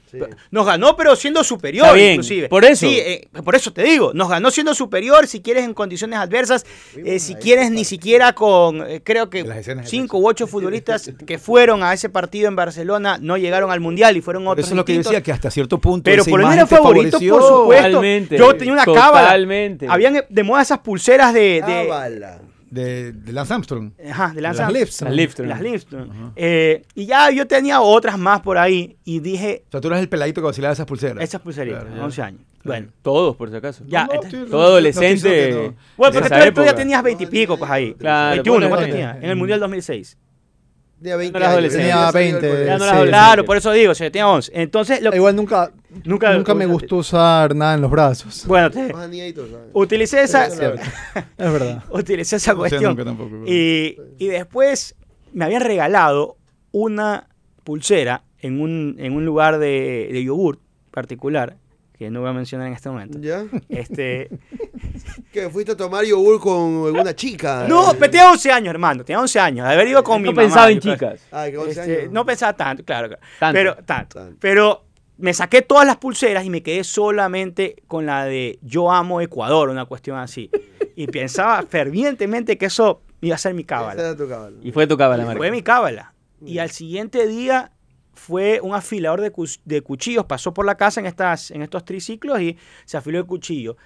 [0.50, 2.48] Nos ganó, pero siendo superior, Está bien, inclusive.
[2.48, 2.86] por eso.
[2.86, 6.64] Sí, eh, por eso te digo, nos ganó siendo superior, si quieres en condiciones adversas,
[6.96, 9.44] eh, si quieres ni siquiera con, eh, creo que
[9.84, 14.16] cinco u ocho futbolistas que fueron a ese partido en Barcelona no llegaron al Mundial
[14.16, 16.04] y fueron Por otros eso es lo que yo decía, que hasta cierto punto.
[16.04, 17.86] Pero imagen era te favorito, por supuesto.
[17.86, 19.26] Totalmente, Yo tenía una cábala.
[19.28, 19.86] totalmente.
[19.88, 21.62] Habían eh, de moda esas pulseras de...
[21.66, 22.40] de Cábala.
[22.70, 23.92] De, de Lance Armstrong.
[24.10, 25.12] Ajá, de Lance Las Armstrong.
[25.14, 25.48] Lipstrom.
[25.48, 26.00] Las Lipstrom.
[26.00, 26.32] Las Lipstrom.
[26.36, 30.00] Eh, y ya yo tenía otras más por ahí y dije, O sea, tú eras
[30.00, 31.22] el peladito que vacilaba esas pulseras.
[31.22, 32.04] esas pulseritas, Claro, ya.
[32.04, 32.40] 11 años.
[32.64, 33.84] Bueno, Todos, por si acaso.
[33.86, 34.06] ya.
[34.06, 35.50] No, este- Todo adolescente.
[35.52, 35.74] no, no.
[35.96, 37.94] Bueno, porque tú, tú ya tenías 20 y pico, pues ahí.
[37.94, 39.16] Claro, 21, ponle ¿cuánto tenías?
[39.18, 40.18] En el Mundial 2006.
[40.98, 41.72] Tenía 20 No eras años.
[41.72, 42.66] Tenía sabía el 20, colegio.
[42.66, 43.08] Ya no sí, eras sí.
[43.08, 44.52] Claro, por eso digo, se tenía 11.
[44.54, 45.70] Entonces, lo- Igual nunca,
[46.04, 48.44] Nunca- nunca, me gustó usar nada en los brazos.
[48.46, 48.92] bueno, te-
[49.72, 50.82] utilicé esa, es verdad.
[51.38, 51.84] Es verdad.
[51.90, 52.84] utilicé esa cuestión.
[52.96, 54.94] nunca tampoco, y, y después
[55.32, 56.36] me habían regalado
[56.72, 57.28] una
[57.64, 61.56] pulsera en un, en un lugar de, de yogur particular,
[61.96, 63.18] que no voy a mencionar en este momento.
[63.20, 63.44] ¿Ya?
[63.68, 64.28] Este,
[65.32, 65.48] ¿Qué?
[65.50, 67.66] ¿Fuiste a tomar yogur con alguna chica?
[67.68, 69.04] no, pero tenía 11 años, hermano.
[69.04, 69.66] Tenía 11 años.
[69.66, 70.42] De haber ido con mi No mamá.
[70.46, 71.20] pensaba en chicas.
[71.32, 72.12] Ah, que 11 Este, años.
[72.12, 73.08] no pensaba tanto, claro.
[73.08, 73.22] claro.
[73.38, 73.54] Tanto.
[73.54, 74.18] Pero, tanto.
[74.18, 74.36] Tanto.
[74.40, 74.84] Pero
[75.18, 79.68] me saqué todas las pulseras y me quedé solamente con la de Yo amo Ecuador,
[79.70, 80.50] una cuestión así.
[80.94, 84.02] Y pensaba fervientemente que eso iba a ser mi Esa cábala.
[84.02, 84.56] era tu cábala.
[84.62, 85.38] Y fue tocaba la marca.
[85.38, 86.12] Fue mi cábala.
[86.44, 87.72] Y al siguiente día
[88.16, 92.56] fue un afilador de, cuchillos, pasó por la casa en, estas, en estos triciclos y
[92.84, 93.76] se afiló el cuchillo.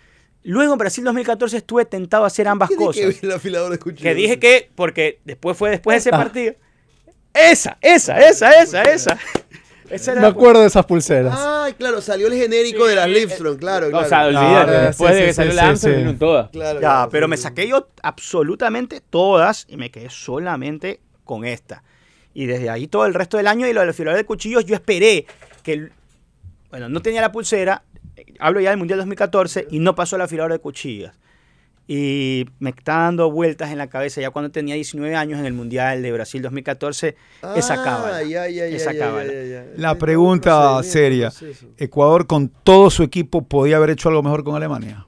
[0.43, 3.14] Luego en Brasil 2014 estuve tentado a hacer ambas cosas.
[3.16, 4.03] que el afilador de cuchillos.
[4.03, 6.19] Que dije que, porque después fue después de ese Ah.
[6.19, 6.55] partido.
[7.35, 9.19] Esa, esa, esa, esa, esa.
[9.90, 11.35] Esa era Me acuerdo de esas pulseras.
[11.37, 14.71] Ay, claro, salió el genérico de las Lipstrom, claro, O sea, olvídate.
[14.71, 15.88] Claro, después sí, de que sí, salió sí, la sí.
[15.88, 16.51] vinieron todas.
[16.51, 21.45] Claro, Ya, claro, pero sí, me saqué yo absolutamente todas y me quedé solamente con
[21.45, 21.83] esta.
[22.35, 24.75] Y desde ahí todo el resto del año y lo del afilador de cuchillos, yo
[24.75, 25.27] esperé
[25.62, 25.93] que, el-
[26.71, 27.83] bueno, no tenía la pulsera,
[28.16, 31.11] eh, hablo ya del Mundial 2014 y no pasó el afilador de cuchillos.
[31.93, 35.53] Y me está dando vueltas en la cabeza ya cuando tenía 19 años en el
[35.55, 37.16] Mundial de Brasil 2014,
[37.57, 38.23] esa Ah, cábala.
[38.23, 39.33] ya, ya, ya, esa ya, ya, cábala.
[39.33, 39.64] ya, ya.
[39.77, 41.33] La pregunta seria.
[41.79, 45.05] Ecuador con todo su equipo podía haber hecho algo mejor con Alemania.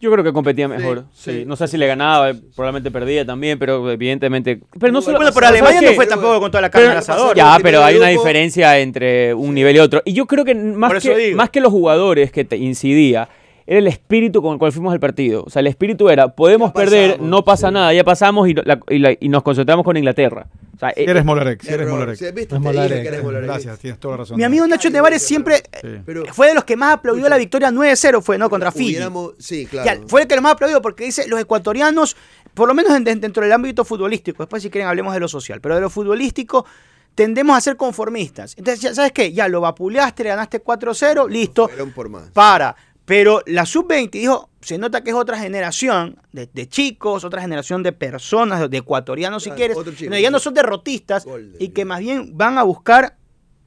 [0.00, 1.04] Yo creo que competía mejor.
[1.12, 1.44] sí, Sí, sí.
[1.46, 4.60] No sé si le ganaba, probablemente perdía también, pero evidentemente.
[4.78, 5.18] Pero no solo.
[5.18, 7.36] Bueno, pero ¿sabes Alemania no fue tampoco con toda la carne asador.
[7.36, 10.00] Ya, pero hay una diferencia entre un nivel y otro.
[10.06, 11.36] Y yo creo que más, que, digo.
[11.36, 13.28] más que los jugadores que te incidía,
[13.70, 15.44] era el espíritu con el cual fuimos al partido.
[15.46, 17.74] O sea, el espíritu era, podemos Ya perder, pasamos, no pasa sí.
[17.74, 20.48] nada, ya pasamos y, la- y la- y nos concentramos con Inglaterra.
[20.74, 21.88] O sea, Si eh, eres Molarek, si eres.
[21.88, 22.18] Molarek.
[22.50, 23.02] Molarek.
[23.02, 23.46] que eres Molarek.
[23.48, 24.36] Gracias, tienes toda la razón.
[24.38, 25.88] Mi amigo Nacho Nevares siempre Sí.
[26.04, 28.50] Pero fue de los que más aplaudió la victoria 9-0, fue, ¿no?
[28.50, 28.96] Contra Fiji.
[29.38, 30.00] Sí, Ya, claro.
[30.08, 32.16] fue el que más aplaudió porque dice los ecuatorianos,
[32.54, 35.60] por lo menos en- dentro del ámbito futbolístico, después si quieren hablemos de lo social,
[35.60, 36.66] pero de lo futbolístico
[37.14, 38.54] tendemos a ser conformistas.
[38.56, 39.32] Entonces, ya, ¿sabes qué?
[39.32, 42.30] Ya lo vapuleaste, le ganaste 4-0, listo, Fueron por más.
[42.32, 42.74] para.
[43.10, 47.82] Pero la sub-20 dijo, se nota que es otra generación de, de chicos, otra generación
[47.82, 51.84] de personas, de, ecuatorianos si quieres, chico, que ya no son derrotistas Golden, y que
[51.84, 53.16] más bien van a buscar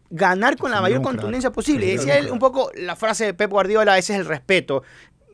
[0.09, 1.87] ganar con la mayor contundencia posible.
[1.87, 4.83] Y decía él un poco la frase de Pep Guardiola, ese es el respeto.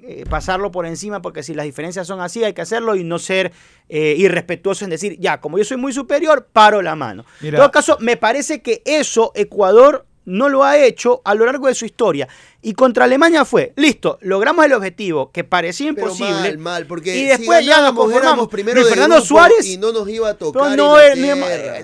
[0.02, 3.20] eh, pasarlo por encima porque si las diferencias son así hay que hacerlo y no
[3.20, 3.52] ser
[3.90, 7.26] eh, irrespetuoso en decir, ya, como yo soy muy superior, paro la mano.
[7.42, 7.58] Mira.
[7.58, 11.68] en todo caso, me parece que eso Ecuador no lo ha hecho a lo largo
[11.68, 12.28] de su historia.
[12.62, 16.34] Y contra Alemania fue, listo, logramos el objetivo que parecía Pero imposible.
[16.42, 18.50] mal, mal, porque y después si ya nos conformamos.
[18.50, 20.98] primero Luis de Fernando Suárez, y no nos iba a pero tocar no,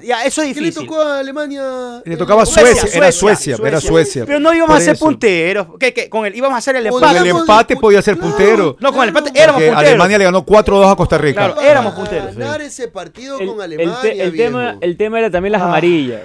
[0.03, 0.85] ya, eso es ¿Qué le difícil.
[0.87, 2.01] tocó a Alemania?
[2.03, 4.25] Le tocaba Suecia, Suecia, era Suecia, Suecia, era Suecia.
[4.25, 5.67] Pero no íbamos a ser punteros.
[5.79, 6.09] ¿Qué, qué?
[6.09, 7.29] Con el, íbamos a hacer el Con Con empate.
[7.29, 8.77] el empate podía ser claro, puntero.
[8.81, 9.89] No, con el empate éramos Porque punteros.
[9.89, 11.45] Alemania le ganó 4-2 a Costa Rica.
[11.53, 12.35] Claro, éramos punteros.
[12.35, 15.61] Ganar ese partido El, con el Alemania, te- el tema, el tema era también las
[15.61, 15.65] Ah.
[15.69, 16.21] amarillas.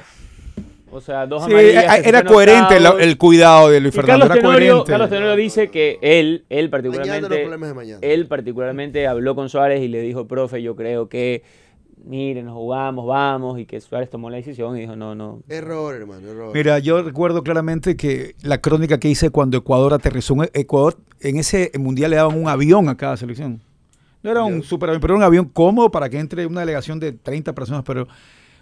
[0.92, 1.96] O sea, dos Sí, amarillas.
[2.02, 4.26] se era coherente el cuidado de Luis Y Fernando.
[4.26, 4.90] Carlos Era Tenorio, coherente.
[4.90, 7.48] Carlos Tenorio dice que él, él particularmente,
[8.02, 11.42] él particularmente habló con Suárez y le dijo, profe, yo creo que,
[12.04, 15.42] miren, nos jugamos, vamos, y que Suárez tomó la decisión y dijo, no, no.
[15.48, 16.50] Error, hermano, error.
[16.54, 20.34] Mira, yo recuerdo claramente que la crónica que hice cuando Ecuador aterrizó.
[20.42, 23.60] en Ecuador, en ese mundial le daban un avión a cada selección.
[24.22, 27.00] No era un super avión, pero era un avión cómodo para que entre una delegación
[27.00, 28.06] de 30 personas, pero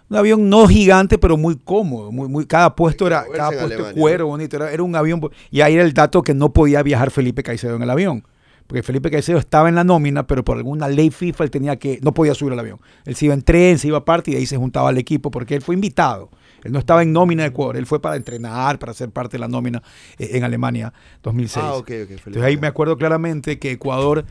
[0.09, 2.11] un avión no gigante, pero muy cómodo.
[2.11, 4.55] Muy, muy, cada puesto era, cada puesto Alemania, cuero bonito.
[4.55, 5.21] Era, era un avión.
[5.51, 8.23] Y ahí era el dato que no podía viajar Felipe Caicedo en el avión.
[8.69, 11.99] Porque Felipe Caicedo estaba en la nómina, pero por alguna ley FIFA él tenía que,
[12.03, 12.79] no podía subir al avión.
[13.03, 15.31] Él se iba en tren, se iba aparte y de ahí se juntaba al equipo
[15.31, 16.29] porque él fue invitado.
[16.63, 19.39] Él no estaba en nómina de Ecuador, él fue para entrenar, para ser parte de
[19.39, 19.81] la nómina
[20.19, 20.93] eh, en Alemania
[21.23, 21.65] 2006.
[21.65, 21.81] Ah.
[21.87, 24.25] Entonces ahí me acuerdo claramente que Ecuador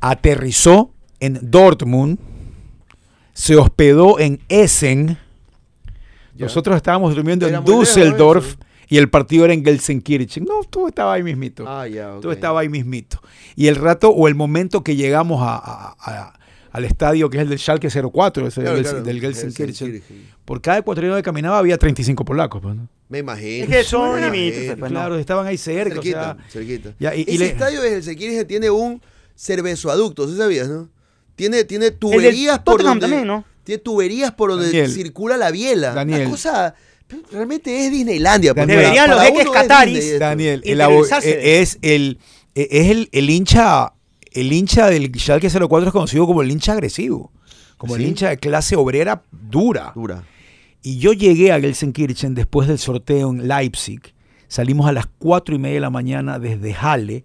[0.00, 0.90] aterrizó
[1.20, 2.18] en Dortmund,
[3.34, 5.18] se hospedó en Essen,
[6.34, 6.46] Ya.
[6.46, 8.56] nosotros estábamos durmiendo Era en Düsseldorf
[8.88, 10.44] y el partido era en Gelsenkirchen.
[10.44, 11.64] No, todo estaba ahí mismito.
[11.66, 12.22] Ah, ya, ok.
[12.22, 13.20] Todo estaba ahí mismito.
[13.56, 16.38] Y el rato o el momento que llegamos a- a- a-
[16.72, 20.30] al estadio que es el del Schalke 04, ese Claro, del, claro, del Gelsenkirchen, Gelsenkirchen.
[20.46, 22.62] por cada ecuatoriano que caminaba había 35 polacos.
[22.62, 22.88] pues, ¿no?
[23.10, 23.64] Me imagino.
[23.64, 24.98] Es que son limítrofes, pues, no.
[24.98, 25.92] Claro, estaban ahí cerca.
[25.92, 26.94] o Cerquita, sea, cerquita.
[26.98, 29.02] ya, y- y Ese le- estadio de Helsinki tiene un
[29.36, 30.88] cervezoaducto, ¿sí sabías, no?
[31.36, 33.06] Tiene, tiene El del tuberías por Tottenham donde...
[33.16, 33.44] también, ¿no?
[33.64, 34.90] Tiene tuberías por donde Daniel.
[34.90, 35.92] circula la biela.
[35.94, 36.22] Daniel.
[36.22, 36.74] Una cosa...
[37.30, 38.54] Realmente es Disneylandia.
[38.54, 38.66] pues.
[38.66, 38.80] Daniel.
[38.80, 40.18] Deberían Para los es cataris.
[40.18, 42.18] Daniel, el eh, es el
[42.54, 43.92] eh, es el, el hincha
[44.32, 47.30] el hincha del Schalke 04 es conocido como el hincha agresivo,
[47.76, 49.92] como el hincha de clase obrera dura.
[49.94, 50.24] Dura.
[50.82, 54.00] Y yo llegué a Gelsenkirchen después del sorteo en Leipzig.
[54.48, 57.24] Salimos a las cuatro y media de la mañana desde Halle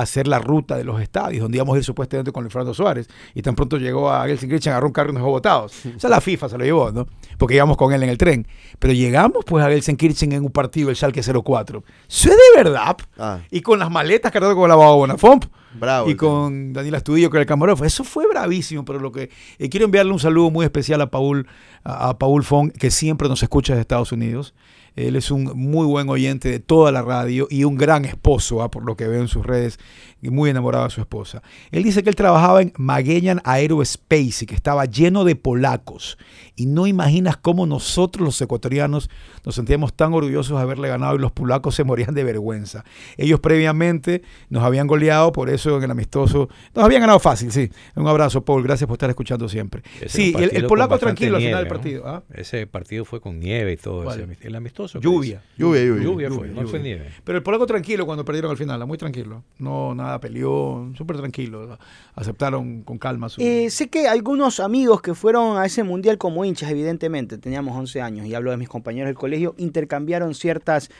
[0.00, 3.08] hacer la ruta de los estadios, donde íbamos a ir supuestamente con Fernando Suárez.
[3.34, 5.72] Y tan pronto llegó a Gelsenkirchen, agarró un carro y nos dejó botados.
[5.96, 7.06] O sea, la FIFA se lo llevó, ¿no?
[7.38, 8.46] Porque íbamos con él en el tren.
[8.78, 11.84] Pero llegamos pues a Gelsenkirchen en un partido del Schalke 04.
[12.08, 12.96] Eso es de verdad.
[13.18, 16.08] Ah, Y con las maletas cargadas con la Bonafont bravo.
[16.10, 17.84] y con Daniel Astudillo, que era el camarógrafo.
[17.84, 21.46] Eso fue bravísimo, pero lo que eh, quiero enviarle un saludo muy especial a Paul,
[21.84, 24.54] a, a Paul Fong, que siempre nos escucha desde Estados Unidos.
[24.98, 28.70] Él es un muy buen oyente de toda la radio y un gran esposo, ah,
[28.70, 29.78] por lo que veo en sus redes,
[30.20, 31.42] y muy enamorado de su esposa.
[31.70, 36.18] Él dice que él trabajaba en Magellan Aerospace y que estaba lleno de polacos.
[36.56, 39.10] Y no imaginas cómo nosotros los ecuatorianos
[39.44, 42.84] nos sentíamos tan orgullosos de haberle ganado y los polacos se morían de vergüenza.
[43.16, 47.70] Ellos previamente nos habían goleado, por eso en el amistoso nos habían ganado fácil, sí.
[47.94, 49.82] Un abrazo, Paul, gracias por estar escuchando siempre.
[50.00, 51.74] Ese sí, el, polaco tranquilo al final del ¿no?
[51.74, 52.08] partido.
[52.08, 52.22] ¿ah?
[52.34, 54.04] Ese partido fue con nieve y todo.
[54.40, 55.00] El amistoso.
[55.00, 55.42] Lluvia.
[55.56, 56.02] Lluvia, lluvia.
[56.02, 57.10] Lluvia fue, lluvia, no fue nieve.
[57.22, 59.44] Pero el polaco tranquilo cuando perdieron al final, muy tranquilo.
[59.58, 61.78] No, nada peleó, súper tranquilo.
[62.14, 63.40] Aceptaron con calma su...
[63.40, 68.00] Eh, sé que algunos amigos que fueron a ese mundial como hinchas, evidentemente, teníamos 11
[68.00, 70.90] años y hablo de mis compañeros del colegio, intercambiaron ciertas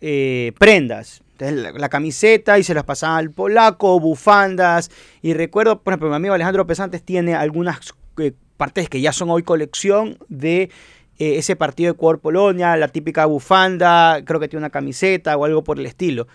[0.00, 1.22] eh, prendas.
[1.32, 4.90] Entonces, la, camiseta y se las pasaban al polaco, bufandas.
[5.20, 9.30] Y recuerdo, por ejemplo, mi amigo Alejandro Pesantes tiene algunas eh, partes que ya son
[9.30, 10.70] hoy colección de
[11.16, 15.78] ese partido de Ecuador-Polonia, la típica bufanda, creo que tiene una camiseta o algo por
[15.78, 16.26] el estilo.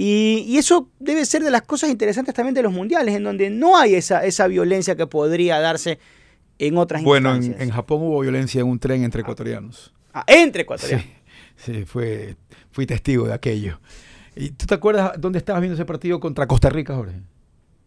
[0.00, 3.50] Y, y eso debe ser de las cosas interesantes también de los mundiales, en donde
[3.50, 5.98] no hay esa, esa violencia que podría darse
[6.60, 7.68] en otras bueno, en, instancias.
[7.68, 9.92] en Japón hubo violencia en un tren entre ecuatorianos.
[10.14, 11.04] Ah, entre ecuatorianos.
[11.56, 12.36] Sí, sí, fue,
[12.70, 13.80] fui testigo de aquello.
[14.36, 17.16] ¿Y tú te acuerdas dónde estabas viendo ese partido contra Costa Rica, Jorge?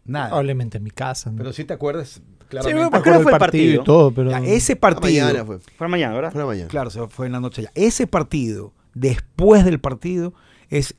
[0.04, 0.28] Nada.
[0.28, 1.30] Probablemente en mi casa.
[1.30, 1.38] ¿no?
[1.38, 2.84] Pero sí te acuerdas Sí, claramente.
[2.84, 3.80] me Me acuerdo fue del el partido.
[3.80, 5.26] y todo, pero Ya, ese Ah, partido.
[5.26, 5.58] mañana fue.
[5.78, 6.32] Fue mañana, ¿verdad?
[6.32, 6.68] Fue mañana.
[6.68, 7.70] Claro, se fue en la noche ya.
[7.74, 10.34] Ese partido, después del partido,
[10.68, 10.94] es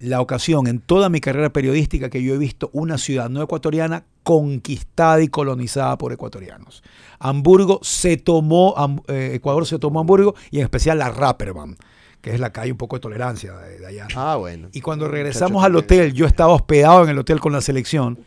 [0.00, 4.04] la ocasión en toda mi carrera periodística que yo he visto una ciudad no ecuatoriana
[4.22, 6.82] conquistada y colonizada por ecuatorianos.
[7.18, 8.74] Hamburgo se tomó,
[9.08, 11.76] eh, Ecuador se tomó Hamburgo y en especial la Rapperman,
[12.20, 14.08] que es la calle un poco de tolerancia de, de allá.
[14.14, 14.68] Ah, bueno.
[14.72, 18.18] Y cuando Muchacho regresamos al hotel, yo estaba hospedado en el hotel con la selección.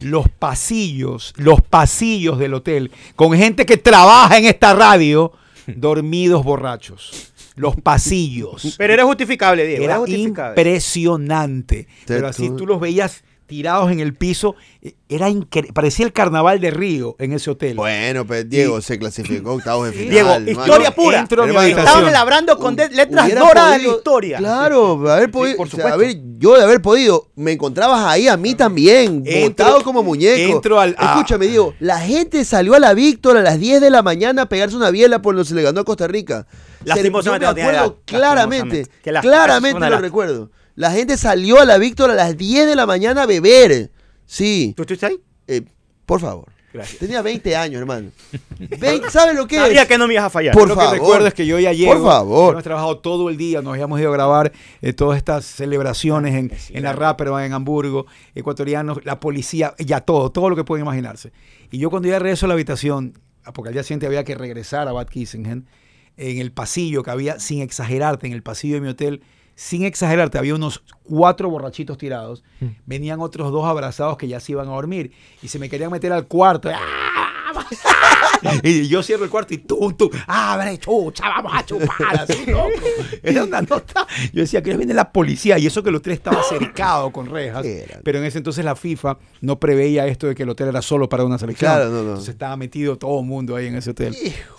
[0.00, 5.32] Los pasillos, los pasillos del hotel, con gente que trabaja en esta radio,
[5.66, 7.32] dormidos borrachos.
[7.56, 8.74] Los pasillos.
[8.78, 9.84] Pero era justificable, Diego.
[9.84, 10.60] Era, Era justificable.
[10.60, 11.84] impresionante.
[12.04, 14.54] Te- Pero así tú- tú los veías tirados en el piso.
[14.82, 15.28] Eh, Era
[15.72, 17.76] parecía el carnaval de Río en ese hotel.
[17.76, 20.44] Bueno, pues Diego se clasificó octavos de final.
[20.44, 21.26] Diego, historia pura.
[21.68, 24.38] Estaban labrando con letras doradas de la historia.
[24.38, 28.36] Claro, haber podido, por o sea, haber- yo de haber podido, me encontrabas ahí a
[28.36, 30.52] mí también, Entro- botado como muñeco.
[30.56, 33.90] entro al- a- Escúchame, Diego, la gente salió a la Víctor a las 10 de
[33.90, 36.46] la mañana a pegarse una biela por lo que se le ganó a Costa Rica.
[36.50, 38.86] Se- Lastimosamente yo no me acuerdo claramente,
[39.22, 40.50] claramente lo recuerdo.
[40.74, 43.90] La gente salió a la Víctor a las 10 de la mañana a beber.
[44.26, 45.18] Sí, ¿Tú estuviste ahí?
[45.46, 45.62] eh,
[46.06, 46.46] por favor.
[46.72, 46.98] Gracias.
[46.98, 48.10] Tenía 20 años, hermano.
[48.58, 49.88] 20, ¿Sabes lo que Sabía es?
[49.88, 50.52] que no me ibas a fallar.
[50.52, 50.90] Por lo favor.
[50.92, 51.92] que recuerdo es que yo ya llego.
[51.92, 52.50] Por favor.
[52.54, 54.52] Hemos trabajado todo el día, nos habíamos ido a grabar
[54.82, 60.32] eh, todas estas celebraciones en, en la Rapperman en Hamburgo, ecuatorianos, la policía, ya todo,
[60.32, 61.32] todo lo que pueden imaginarse.
[61.70, 64.34] Y yo cuando ya regreso a la habitación, ah, porque al día siguiente había que
[64.34, 65.68] regresar a Bad Kissingen,
[66.16, 69.22] en el pasillo que había, sin exagerarte, en el pasillo de mi hotel,
[69.54, 72.42] sin exagerarte, había unos cuatro borrachitos tirados.
[72.86, 76.12] Venían otros dos abrazados que ya se iban a dormir y se me querían meter
[76.12, 76.70] al cuarto.
[76.72, 77.66] ¡Ah!
[78.62, 82.20] y yo cierro el cuarto y tú, tú, abre, chucha, vamos a chupar.
[82.20, 82.70] Así, loco.
[83.22, 84.06] Era una nota.
[84.32, 87.64] Yo decía que viene la policía y eso que el hotel estaba cercado con rejas.
[87.64, 88.00] Era.
[88.02, 91.08] Pero en ese entonces la FIFA no preveía esto de que el hotel era solo
[91.08, 91.70] para una selección.
[91.72, 92.08] Claro, no, no.
[92.10, 94.14] Entonces estaba metido todo el mundo ahí en ese hotel.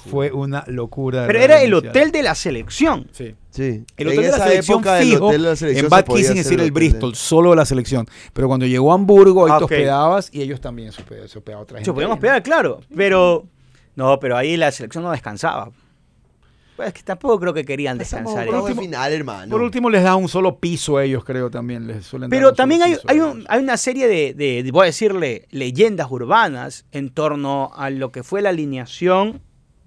[0.09, 1.25] Fue una locura.
[1.27, 3.07] Pero era el hotel de la selección.
[3.11, 3.35] Sí.
[3.49, 3.85] Sí.
[3.95, 6.37] El En hotel de la esa selección fijo, hotel de la selección en Bad Kissing
[6.37, 8.05] es el Bristol, solo de la selección.
[8.33, 9.71] Pero cuando llegó a Hamburgo, ahí Ah, te ok.
[9.71, 11.89] hospedabas y ellos también se hospedaban, se hospedaba otra gente.
[11.89, 12.15] Se podían ¿no?
[12.15, 12.81] hospedar, claro.
[12.95, 13.45] Pero.
[13.95, 15.71] No, pero ahí la selección no descansaba.
[16.75, 18.45] Pues es que tampoco creo que querían descansar.
[18.51, 19.49] de final, hermano.
[19.51, 21.87] Por último, les da un solo piso a ellos, creo, también.
[21.87, 25.47] Les suelen dar Pero también hay, un- una serie de, de- de, voy a decirle,
[25.51, 29.41] leyendas urbanas en torno a lo que fue la alineación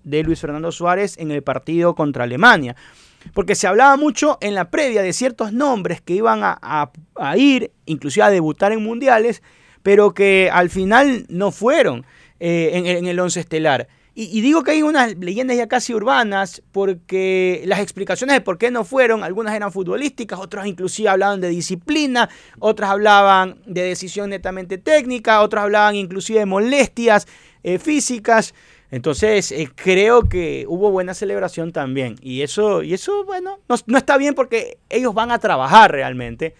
[0.04, 2.74] de Luis Fernando Suárez en el partido contra Alemania.
[3.34, 7.36] Porque se hablaba mucho en la previa de ciertos nombres que iban a, a- a
[7.36, 9.42] ir, inclusive a debutar en mundiales,
[9.82, 12.06] pero que al final no fueron
[12.40, 13.88] eh, en, en el once estelar.
[14.18, 18.58] Y, y digo que hay unas leyendas ya casi urbanas porque las explicaciones de por
[18.58, 24.30] qué no fueron, algunas eran futbolísticas, otras inclusive hablaban de disciplina, otras hablaban de decisión
[24.30, 27.28] netamente técnica, otras hablaban inclusive de molestias
[27.62, 28.54] eh, físicas.
[28.90, 32.16] Entonces eh, creo que hubo buena celebración también.
[32.20, 36.56] Y eso, y eso bueno, no, no está bien porque ellos van a trabajar realmente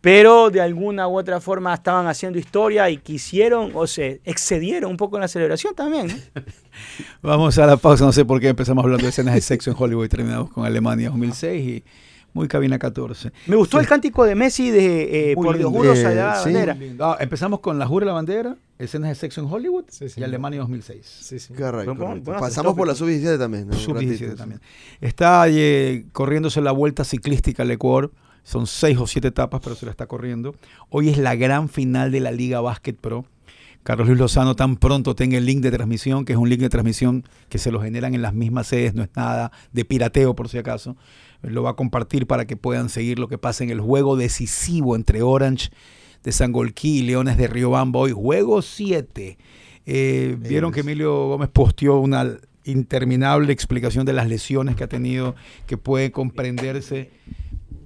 [0.00, 4.96] pero de alguna u otra forma estaban haciendo historia y quisieron o se excedieron un
[4.96, 6.06] poco en la celebración también.
[6.08, 6.42] ¿no?
[7.22, 8.04] Vamos a la pausa.
[8.04, 10.64] No sé por qué empezamos hablando de escenas de sexo en Hollywood y terminamos con
[10.64, 11.84] Alemania 2006 y
[12.32, 13.32] muy cabina 14.
[13.46, 16.52] Me gustó el cántico de Messi de eh, Por Dios juro, sagrada sí.
[16.52, 16.76] bandera.
[17.00, 20.20] Ah, empezamos con La Jura la Bandera, escenas de sexo en Hollywood Sí, sí.
[20.20, 21.04] y Alemania 2006.
[21.04, 21.54] Sí, sí.
[21.54, 22.24] Correcto, Bueno, correcto.
[22.30, 23.06] bueno, Pasamos por la tópico.
[23.18, 23.66] sub-17 también.
[23.66, 23.74] ¿no?
[23.74, 24.60] Un Sub-17 ratito, también.
[25.00, 28.12] Está eh, corriéndose la vuelta ciclística al Ecuador.
[28.48, 30.54] Son seis o siete etapas, pero se la está corriendo.
[30.88, 33.26] Hoy es la gran final de la Liga Basket Pro.
[33.82, 36.70] Carlos Luis Lozano tan pronto tenga el link de transmisión, que es un link de
[36.70, 40.48] transmisión que se lo generan en las mismas sedes, no es nada de pirateo por
[40.48, 40.96] si acaso.
[41.42, 44.96] Lo va a compartir para que puedan seguir lo que pasa en el juego decisivo
[44.96, 45.68] entre Orange
[46.24, 48.12] de Sangolquí y Leones de Riobamba hoy.
[48.12, 49.36] Juego 7.
[49.84, 55.34] Eh, Vieron que Emilio Gómez posteó una interminable explicación de las lesiones que ha tenido,
[55.66, 57.10] que puede comprenderse.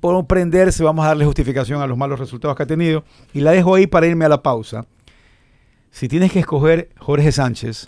[0.02, 3.04] Por comprenderse, vamos a darle justificación a los malos resultados que ha tenido.
[3.32, 4.84] Y la dejo ahí para irme a la pausa.
[5.92, 7.86] Si tienes que escoger, Jorge Sánchez,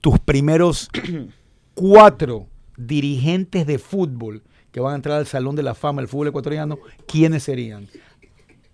[0.00, 0.88] tus primeros
[1.74, 2.46] cuatro
[2.76, 6.78] dirigentes de fútbol que van a entrar al Salón de la Fama del fútbol ecuatoriano,
[7.08, 7.88] ¿quiénes serían?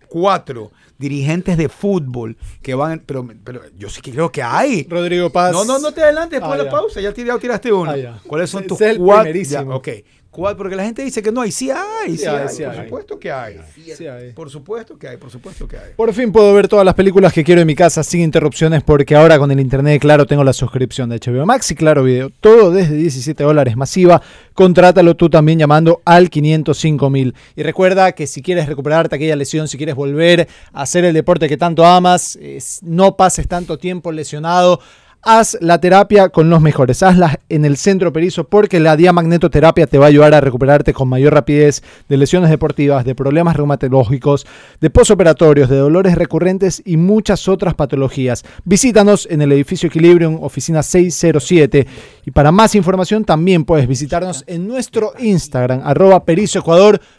[0.09, 4.87] Cuatro dirigentes de fútbol que van, pero, pero yo sí que creo que hay.
[4.89, 5.53] Rodrigo Paz.
[5.53, 6.77] No, no, no te adelantes después Ah, de la ya.
[6.77, 7.91] pausa, ya, tir- ya tiraste uno.
[7.91, 8.21] Ah.
[8.27, 9.33] ¿Cuáles son tus cuatro?
[9.33, 9.89] Ya, ok.
[10.37, 10.55] ¿Cuál?
[10.55, 11.51] Porque la gente dice que no hay.
[11.51, 12.85] Sí hay, sí, Sí hay, hay, sí por hay.
[12.85, 13.61] supuesto que hay.
[13.97, 14.33] Sí, ahí.
[14.35, 15.93] Por supuesto que hay, por supuesto que hay.
[15.97, 19.17] Por fin puedo ver todas las películas que quiero en mi casa sin interrupciones porque
[19.17, 22.29] ahora con el internet, claro, tengo la suscripción de HBO Max y Claro Video.
[22.29, 24.21] Todo desde 17 dólares masiva.
[24.53, 27.33] Contrátalo tú también llamando al 505.000.
[27.57, 31.49] Y recuerda que si quieres recuperarte aquella lesión, si quieres volver a hacer el deporte
[31.49, 32.39] que tanto amas,
[32.83, 34.81] no pases tanto tiempo lesionado.
[35.29, 37.03] Haz la terapia con los mejores.
[37.03, 41.09] Hazla en el centro Perizo porque la diamagnetoterapia te va a ayudar a recuperarte con
[41.09, 44.47] mayor rapidez de lesiones deportivas, de problemas reumatológicos,
[44.81, 48.45] de posoperatorios, de dolores recurrentes y muchas otras patologías.
[48.65, 51.89] Visítanos en el edificio Equilibrium, oficina 607.
[52.25, 56.25] Y para más información también puedes visitarnos en nuestro Instagram, arroba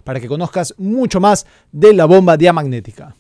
[0.05, 3.13] para que conozcas mucho más de la bomba diamagnética.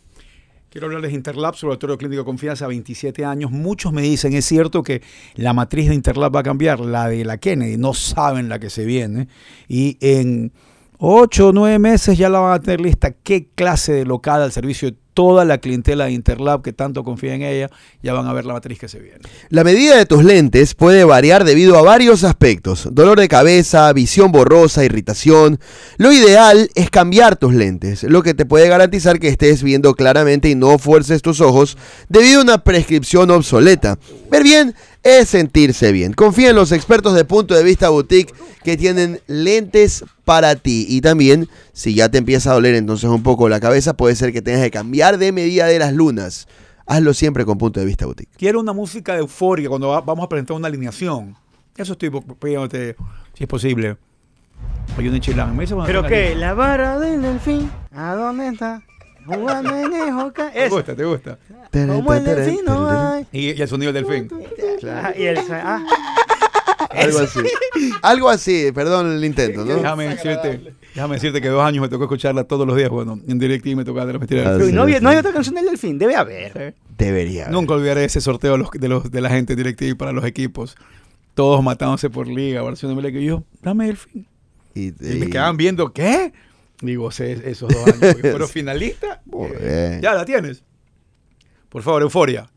[0.69, 3.51] Quiero hablarles de Interlab, Laboratorio Clínico de Confianza, 27 años.
[3.51, 5.01] Muchos me dicen, es cierto que
[5.35, 8.69] la matriz de Interlab va a cambiar, la de la Kennedy, no saben la que
[8.69, 9.29] se viene.
[9.69, 10.51] Y en
[10.97, 14.51] 8 o 9 meses ya la van a tener lista qué clase de local al
[14.51, 17.71] servicio de toda la clientela de Interlab que tanto confía en ella,
[18.03, 19.17] ya van a ver la matriz que se viene.
[19.49, 22.87] La medida de tus lentes puede variar debido a varios aspectos.
[22.91, 25.59] Dolor de cabeza, visión borrosa, irritación.
[25.97, 30.49] Lo ideal es cambiar tus lentes, lo que te puede garantizar que estés viendo claramente
[30.49, 33.97] y no fuerces tus ojos debido a una prescripción obsoleta.
[34.29, 36.13] Ver bien es sentirse bien.
[36.13, 40.85] Confía en los expertos de punto de vista boutique que tienen lentes para ti.
[40.89, 44.33] Y también, si ya te empieza a doler entonces un poco la cabeza, puede ser
[44.33, 46.47] que tengas que cambiar de medida de las lunas.
[46.85, 48.31] Hazlo siempre con punto de vista boutique.
[48.37, 51.35] Quiero una música de euforia cuando va- vamos a presentar una alineación.
[51.77, 52.95] Eso estoy pidiéndote,
[53.33, 53.97] si es posible.
[54.97, 55.55] Hay un enchilán.
[55.55, 56.33] ¿Me ¿Pero qué?
[56.35, 58.81] La vara del delfín, ¿a dónde está?
[59.25, 60.95] Jugando en el hoca- ¿Te gusta?
[60.95, 61.37] ¿Te gusta?
[61.71, 63.27] Como el delfín no hay.
[63.31, 64.29] Y, y el sonido del delfín.
[65.17, 65.83] Y el- ah,
[66.91, 67.39] Algo así.
[68.01, 69.75] Algo así, perdón el intento, ¿no?
[69.75, 72.89] Déjame decirte, déjame decirte que dos años me tocó escucharla todos los días.
[72.89, 74.61] Bueno, en DirecTV me tocaba Ah, delfín.
[74.61, 76.75] Uy, no, no hay otra canción del delfín, debe haber.
[76.97, 77.47] Debería.
[77.49, 80.25] Nunca olvidaré ese sorteo de, los, de, los, de la gente de DirecTV para los
[80.25, 80.75] equipos.
[81.35, 84.25] Todos matándose por liga, Barcelona que yo, dame delfín.
[84.73, 86.33] Y, Y me y- quedaban viendo, ¿qué?
[86.81, 89.19] Digo, "Se- esos dos años, finalistas.
[89.25, 90.63] Muy eh, ya la tienes.
[91.69, 92.47] Por favor, euforia.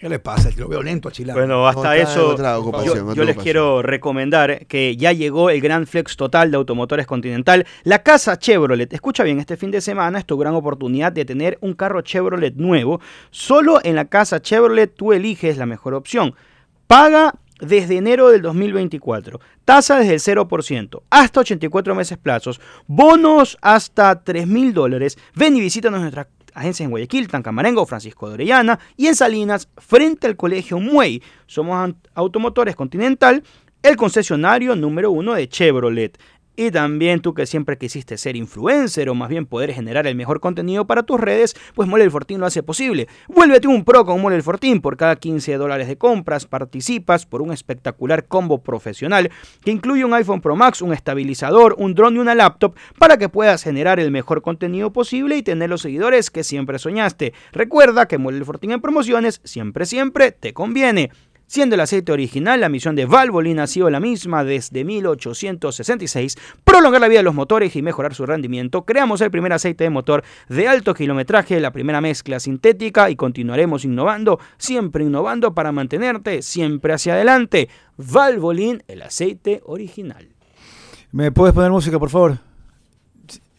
[0.00, 0.48] ¿Qué le pasa?
[0.56, 1.36] Lo veo lento a Chilán.
[1.36, 2.34] Bueno, hasta eso
[2.82, 7.66] yo, yo les quiero recomendar que ya llegó el gran flex total de Automotores Continental.
[7.82, 11.58] La casa Chevrolet, escucha bien, este fin de semana es tu gran oportunidad de tener
[11.60, 12.98] un carro Chevrolet nuevo.
[13.30, 16.34] Solo en la casa Chevrolet tú eliges la mejor opción.
[16.86, 19.40] Paga desde enero del 2024.
[19.64, 21.02] Tasa desde el 0%.
[21.10, 22.60] Hasta 84 meses plazos.
[22.86, 25.18] Bonos hasta 3 mil dólares.
[25.34, 30.26] Ven y visítanos nuestras agencias en Guayaquil, Tancamarengo, Francisco de Orellana y en Salinas, frente
[30.26, 31.22] al Colegio Muey.
[31.46, 33.42] Somos Automotores Continental,
[33.82, 36.18] el concesionario número uno de Chevrolet.
[36.56, 40.40] Y también tú que siempre quisiste ser influencer o más bien poder generar el mejor
[40.40, 43.08] contenido para tus redes, pues Mole el Fortín lo hace posible.
[43.28, 44.80] Vuélvete un pro con Mole el Fortín.
[44.80, 49.30] Por cada 15 dólares de compras participas por un espectacular combo profesional
[49.64, 53.28] que incluye un iPhone Pro Max, un estabilizador, un dron y una laptop para que
[53.28, 57.32] puedas generar el mejor contenido posible y tener los seguidores que siempre soñaste.
[57.52, 61.10] Recuerda que Mole el Fortín en promociones siempre, siempre te conviene.
[61.50, 67.00] Siendo el aceite original, la misión de Valvoline ha sido la misma desde 1866, prolongar
[67.00, 68.84] la vida de los motores y mejorar su rendimiento.
[68.84, 73.84] Creamos el primer aceite de motor de alto kilometraje, la primera mezcla sintética y continuaremos
[73.84, 77.68] innovando, siempre innovando para mantenerte siempre hacia adelante.
[77.96, 80.28] Valvoline, el aceite original.
[81.10, 82.38] ¿Me puedes poner música, por favor?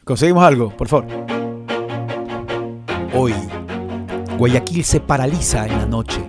[0.05, 1.07] Conseguimos algo, por favor.
[3.13, 3.33] Hoy,
[4.37, 6.25] Guayaquil se paraliza en la noche,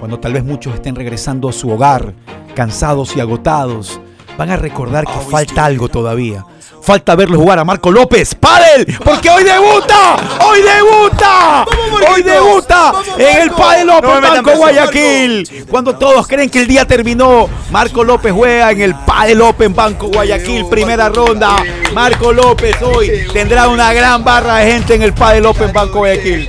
[0.00, 2.14] cuando tal vez muchos estén regresando a su hogar,
[2.54, 4.00] cansados y agotados.
[4.36, 6.44] Van a recordar que falta algo todavía.
[6.82, 8.34] Falta verlo jugar a Marco López.
[8.34, 8.86] ¡Pádel!
[9.04, 10.16] ¡Porque hoy debuta!
[10.46, 11.66] ¡Hoy debuta!
[12.10, 14.50] ¡Hoy debuta en el Padel Open No Banco.
[14.56, 15.66] Guayaquil!
[15.68, 20.08] Cuando todos creen que el día terminó, Marco López juega en el Padel Open Banco
[20.08, 21.62] Guayaquil, primera ronda.
[21.92, 26.48] Marco López hoy tendrá una gran barra de gente en el Padel Open Banco Guayaquil.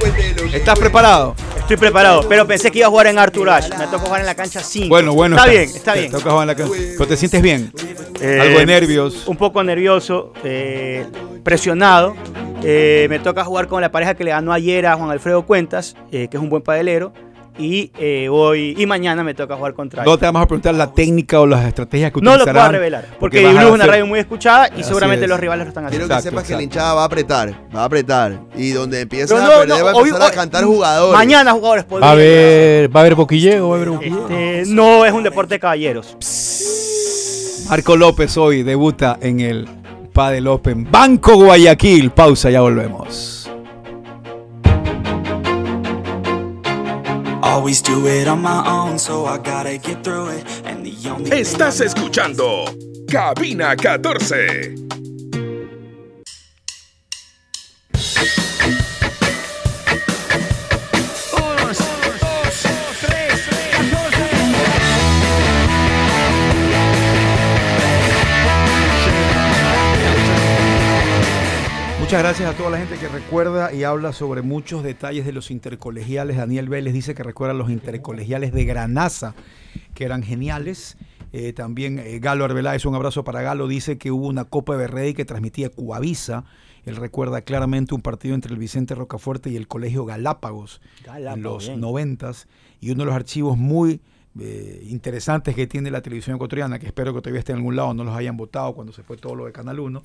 [0.54, 1.36] ¿Estás preparado?
[1.62, 3.70] Estoy preparado, pero pensé que iba a jugar en Arthur Ashe.
[3.78, 4.90] Me tocó jugar en la cancha 5.
[4.90, 5.38] Bueno, bueno.
[5.38, 6.12] Está bien, está bien.
[6.12, 7.72] Te toca jugar en la can- Pero te sientes bien.
[8.20, 9.26] Eh, Algo de nervios.
[9.28, 11.06] Un poco nervioso, eh,
[11.44, 12.14] presionado.
[12.64, 15.96] Eh, me toca jugar con la pareja que le ganó ayer a Juan Alfredo Cuentas,
[16.12, 17.14] que es un buen padelero.
[17.62, 20.20] Y eh, hoy y mañana me toca jugar contra No él.
[20.20, 22.62] te vamos a preguntar la técnica o las estrategias que No lo utilizarán.
[22.64, 25.30] puedo revelar, porque, a Blue es una radio muy escuchada y Así seguramente es.
[25.30, 26.08] los rivales lo están Quiero haciendo.
[26.08, 28.40] que Exacto, sepas que la hinchada va a apretar, va a apretar.
[28.56, 31.18] Y donde empieza a no, perder no, va a hoy- empezar a cantar jugadores.
[31.18, 32.12] Mañana jugadores Va a podrían.
[32.12, 34.28] haber, va a haber boquilleo, va a haber boquilleo.
[34.30, 36.18] Este, no es un deporte de caballeros.
[37.70, 39.68] Marco López hoy debuta en el
[40.14, 42.12] Padel Open Banco Guayaquil.
[42.12, 43.41] Pausa, ya volvemos.
[47.44, 50.46] Always do it on my own, so I gotta get through it.
[50.66, 52.66] And the only Estás escuchando
[53.08, 55.01] Cabina 14.
[72.12, 75.50] Muchas gracias a toda la gente que recuerda y habla sobre muchos detalles de los
[75.50, 76.36] intercolegiales.
[76.36, 79.34] Daniel Vélez dice que recuerda los intercolegiales de Granaza,
[79.94, 80.98] que eran geniales.
[81.32, 84.88] Eh, también eh, Galo Arbeláez, un abrazo para Galo, dice que hubo una Copa de
[84.88, 86.44] Rey que transmitía Cuavisa.
[86.86, 90.82] Él recuerda claramente un partido entre el Vicente Rocafuerte y el Colegio Galápagos
[91.16, 92.50] en los noventas.
[92.82, 94.02] Y uno de los archivos muy
[94.38, 97.94] eh, interesantes que tiene la televisión ecuatoriana, que espero que todavía esté en algún lado,
[97.94, 100.04] no los hayan votado cuando se fue todo lo de Canal 1,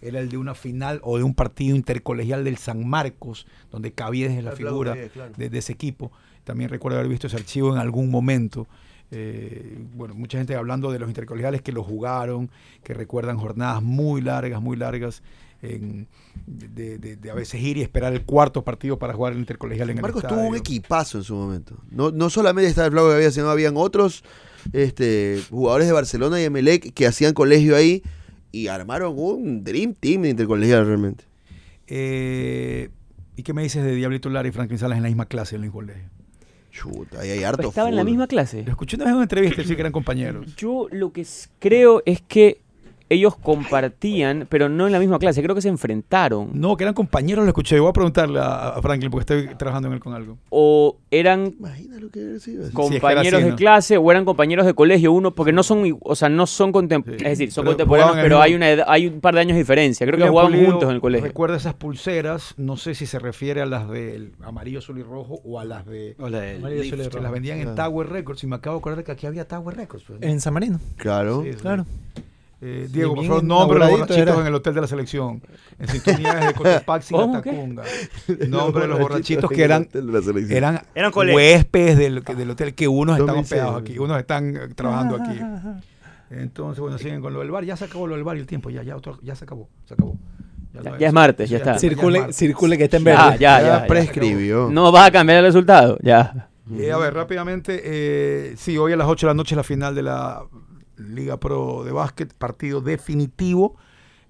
[0.00, 4.36] era el de una final o de un partido intercolegial del San Marcos, donde Caviedes
[4.38, 5.32] es la figura Caviedes, claro.
[5.36, 6.12] de, de ese equipo.
[6.44, 8.66] También recuerdo haber visto ese archivo en algún momento.
[9.10, 12.50] Eh, bueno, mucha gente hablando de los intercolegiales que lo jugaron,
[12.82, 15.22] que recuerdan jornadas muy largas, muy largas,
[15.62, 16.06] en-
[16.46, 19.90] de, de- de a veces ir y esperar el cuarto partido para jugar el intercolegial
[19.90, 20.42] en el Marcos estadio.
[20.42, 21.76] tuvo un equipazo en su momento.
[21.90, 24.22] No, no solamente estaba el Flaco Gaviria, sino habían otros
[24.72, 28.02] este, jugadores de Barcelona y Emelec que hacían colegio ahí
[28.52, 31.24] y armaron un Dream Team de intercolegial realmente.
[31.86, 32.90] Eh,
[33.36, 35.62] ¿Y qué me dices de Diablito Lara y Franklin Salas en la misma clase en
[35.62, 36.10] el mismo colegio?
[36.70, 38.62] Chuta, ahí hay harto Estaba en la misma clase.
[38.64, 40.54] Lo escuché una vez en una entrevista, sí que eran compañeros.
[40.56, 41.26] Yo lo que
[41.58, 42.60] creo es que
[43.10, 46.50] ellos compartían, pero no en la misma clase, creo que se enfrentaron.
[46.52, 47.78] No, que eran compañeros, lo escuché.
[47.80, 50.38] Voy a preguntarle a, a Franklin porque estoy trabajando en él con algo.
[50.50, 51.54] O eran
[52.00, 52.38] lo que.
[52.40, 53.56] Sí, es compañeros así, de ¿no?
[53.56, 57.22] clase o eran compañeros de colegio, uno, porque no son, o sea, no son contemporáneos,
[57.22, 57.26] Sí.
[57.32, 59.60] es decir, son Pero contemporáneos, pero hay, una edad- hay un par de años de
[59.60, 60.06] diferencia.
[60.06, 61.26] Creo que jugaban Pulido juntos en el colegio.
[61.26, 65.40] Recuerda esas pulseras, no sé si se refiere a las del amarillo, azul y rojo
[65.44, 66.14] o a las de...
[66.18, 67.22] O la del Amarillo, azul y que rojo.
[67.22, 67.74] las vendían en.
[67.74, 70.04] Tower Records y me acabo de acordar que aquí había Tower Records.
[70.06, 70.26] pues, ¿no?
[70.26, 70.78] En San Marino.
[70.96, 71.42] Claro.
[71.44, 71.58] Sí, sí.
[71.60, 71.86] Claro.
[72.60, 74.40] Eh, Diego, por favor, nombre los borrachitos era.
[74.40, 75.40] en el hotel de la selección.
[75.78, 77.30] En sintonía desde Cotopaxi a.
[77.30, 77.84] Tacunga.
[78.48, 79.88] Nombre de los borrachitos que eran
[80.94, 85.38] eran huéspedes del, hotel que unos están 2006, hospedados aquí, unos están eh, trabajando aquí.
[86.30, 87.64] Entonces, bueno, siguen con lo del bar.
[87.64, 88.70] Ya se acabó lo del bar y el tiempo.
[88.70, 89.68] Ya, ya, otro- ya se acabó.
[89.86, 90.16] Se acabó.
[90.98, 91.78] Ya- es martes, ya está.
[91.78, 93.18] Circule, circule que está en verde.
[93.18, 93.86] ya, Ya, ya, ya.
[93.86, 94.68] prescribió.
[94.70, 96.48] No vas a cambiar el resultado, ya.
[96.76, 99.62] Eh, a ver, rápidamente, eh, sí, hoy a las 8 de la noche es la
[99.64, 100.42] final de la
[100.98, 103.76] Liga Pro de Básquet, partido definitivo,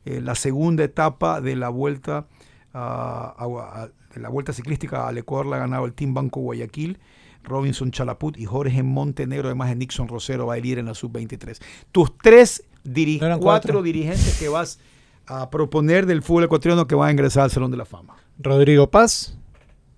[0.04, 2.26] eh, la segunda etapa de la vuelta
[2.72, 6.40] a- a- a- de la vuelta ciclística al Ecuador la ha ganado el Team Banco
[6.40, 6.98] Guayaquil.
[7.44, 11.60] Robinson Chalaput y Jorge Montenegro, además de Nixon Rosero, va a ir en la sub-23.
[11.92, 13.82] Tus tres, diri- No cuatro cuatro.
[13.82, 14.78] dirigentes que vas
[15.26, 18.16] a proponer del fútbol ecuatoriano que van a ingresar al Salón de la Fama.
[18.38, 19.38] Rodrigo Paz,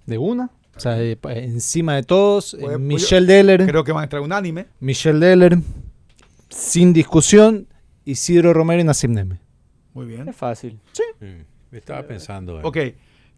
[0.06, 0.50] de una.
[0.76, 2.52] O sea, encima de todos.
[2.52, 3.66] Pues, eh, pues, Michel Deller.
[3.66, 4.66] Creo que van a entrar unánime.
[4.80, 5.58] Michel Deller.
[6.50, 7.66] Sin discusión.
[8.04, 9.40] Isidro Romero y Nassim Neme.
[9.94, 10.28] Muy bien.
[10.28, 10.78] Es fácil.
[11.20, 12.58] Mm, Estaba pensando.
[12.58, 12.76] en- Ok,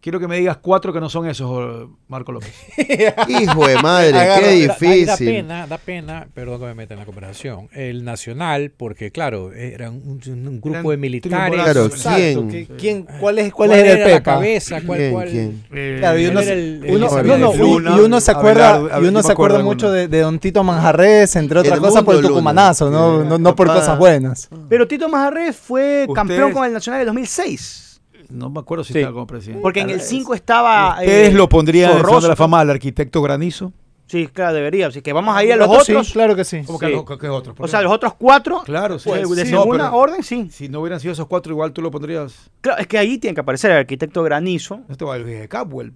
[0.03, 2.53] quiero que me digas cuatro que no son esos, eh, Marco López.
[3.29, 5.27] Hijo de madre, qué Da- ahí Da difícil.
[5.27, 7.69] pena, da pena, perdón que me meta en la conversación.
[7.71, 10.19] El Nacional, porque claro, era un,
[10.61, 11.63] grupo Eran de militares.
[11.63, 12.49] Claro, Exacto, ¿quién?
[12.49, 14.33] ¿Qué- quién- ¿Cuál es, ¿Cuál, cuál es el era la Pepa?
[14.33, 14.81] cabeza?
[14.85, 15.29] ¿Cuál, ¿Quién, cuál?
[15.29, 15.63] quién?
[15.99, 19.05] Claro, y uno, era el- el uno- no, y- Luna, y uno se acuerda, Abelardo,
[19.05, 22.21] y uno se acuerda mucho de, de Don Tito Manjarres, entre otras cosas por el
[22.21, 22.29] Luna.
[22.33, 24.49] tucumanazo, no, no, no por cosas buenas.
[24.67, 27.92] Pero Tito Majarres fue Ustedes- campeón con el Nacional de 2006.
[28.33, 28.99] No me acuerdo si Sí.
[28.99, 29.61] estaba como presidente.
[29.61, 30.97] Porque en el 5 estaba.
[30.99, 32.35] Ustedes eh, lo pondrían en de la.
[32.35, 33.71] Fama al arquitecto Granizo.
[34.07, 34.87] Sí, claro, debería.
[34.87, 36.61] Así que vamos a ir a los Otros sí, claro que sí.
[36.65, 36.85] ¿Cómo Sí.
[37.19, 37.55] que, otros?
[37.57, 38.61] O sea, los otros cuatro.
[38.65, 39.09] Claro, sí.
[39.09, 40.49] pues, de Sí, segunda orden, sí.
[40.51, 42.51] Si no hubieran sido esos cuatro, igual tú lo pondrías.
[42.61, 45.93] Claro, es que ahí tiene que aparecer el arquitecto Granizo, Esto va a de Capwell.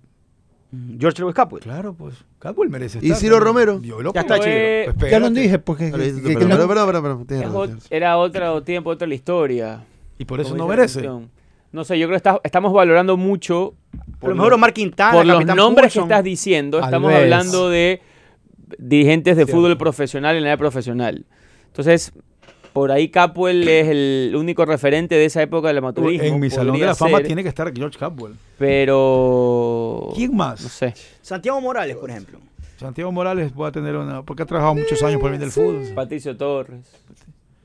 [1.00, 1.64] George Lewis Capwell.
[1.64, 2.16] Claro, pues.
[2.40, 3.20] Capwell merece ¿Y estar.
[3.20, 3.68] Ciro también.
[3.68, 3.82] Romero?
[3.82, 4.16] Yo loco.
[4.16, 5.00] Ya está, chico.
[5.00, 9.86] Pues Ya lo dije, porque Pero, pero, era otro tiempo, otra la historia.
[10.20, 11.08] Y por eso no merece.
[11.78, 13.76] No sé, yo creo que está- estamos valorando mucho.
[14.20, 18.02] A lo mejor Omar Quintana, por los nombres que estás diciendo, estamos hablando de
[18.80, 21.26] dirigentes de fútbol profesional en la área profesional.
[21.68, 22.14] Entonces,
[22.74, 26.28] por ahí Capwell es el único referente de esa época del amateurismo.
[26.28, 28.34] En mi Salón de la Fama ser, tiene que estar George Capwell.
[28.58, 30.10] Pero...
[30.16, 30.62] ¿Quién más?
[30.64, 30.96] No sé.
[31.22, 32.40] Santiago Morales, por ejemplo.
[32.78, 34.24] Santiago Morales va a tener una.
[34.24, 35.94] Porque ha trabajado muchos años por el bien del fútbol.
[35.96, 36.92] Patricio Torres.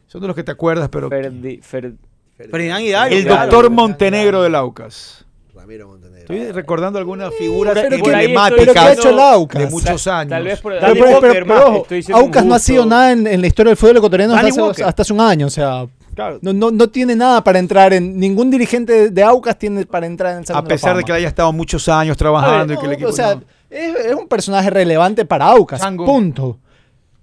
[0.07, 1.09] Son de los que te acuerdas, pero.
[1.11, 1.97] Ferdi- Fer-
[2.37, 3.15] Ferdinand Hidalgo.
[3.17, 3.43] El Claro.
[3.51, 5.25] doctor Montenegro del Aucas.
[5.55, 6.35] Ramiro Montenegro.
[6.35, 9.63] Estoy recordando alguna figura Pero por ahí estoy ¿Pero qué ha emblemática hecho el Aucas?
[9.63, 10.31] de muchos años.
[10.31, 13.27] Tal vez por Danny pero- pero- Walker, pero ojo, Aucas no ha sido nada en,
[13.27, 14.85] en la historia del fútbol ecuatoriano hasta hace, Walker.
[14.85, 15.47] hasta hace un año.
[15.47, 16.39] O sea, Claro.
[16.43, 18.19] no, no, no tiene nada para entrar en.
[18.19, 21.29] Ningún dirigente de, Aucas tiene para entrar en el Salón A pesar de que haya
[21.29, 23.09] estado muchos años trabajando ver, y que el equipo.
[23.11, 23.43] o sea, no.
[23.71, 25.81] es, es un personaje relevante para Aucas.
[25.81, 26.05] Chango.
[26.05, 26.59] Punto.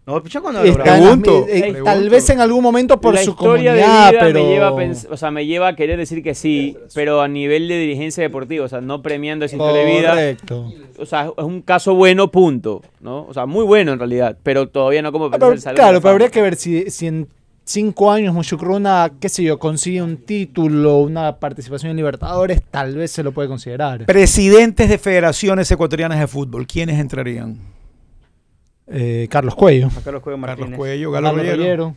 [0.09, 1.45] No, picha cuando las eh, pregunto.
[1.83, 4.39] Tal vez en algún momento por la su historia de comunidad, vida pero.
[4.43, 7.67] me lleva a o sea, me lleva a querer decir que sí, pero a nivel
[7.67, 10.73] de dirigencia deportiva, o sea, no premiando esa historia de vida, Correcto.
[10.97, 13.25] o sea, es un caso bueno, punto, ¿no?
[13.29, 15.75] O sea, muy bueno en realidad, pero todavía no como Ah, para pero- el Salón
[15.75, 16.11] de claro, la pero Fama.
[16.13, 17.27] habría que ver si, si en
[17.65, 23.11] cinco años Mushukruna, qué sé yo, consigue un título, una participación en Libertadores, tal vez
[23.11, 24.07] se lo puede considerar.
[24.07, 27.59] Presidentes de federaciones ecuatorianas de fútbol, ¿quiénes entrarían?
[28.91, 29.89] Eh, Carlos Cuello.
[30.03, 30.77] Carlos Cuello Carlos Martínez.
[30.77, 31.57] Cuello, Galo Carlos Rollero.
[31.57, 31.95] Rollero.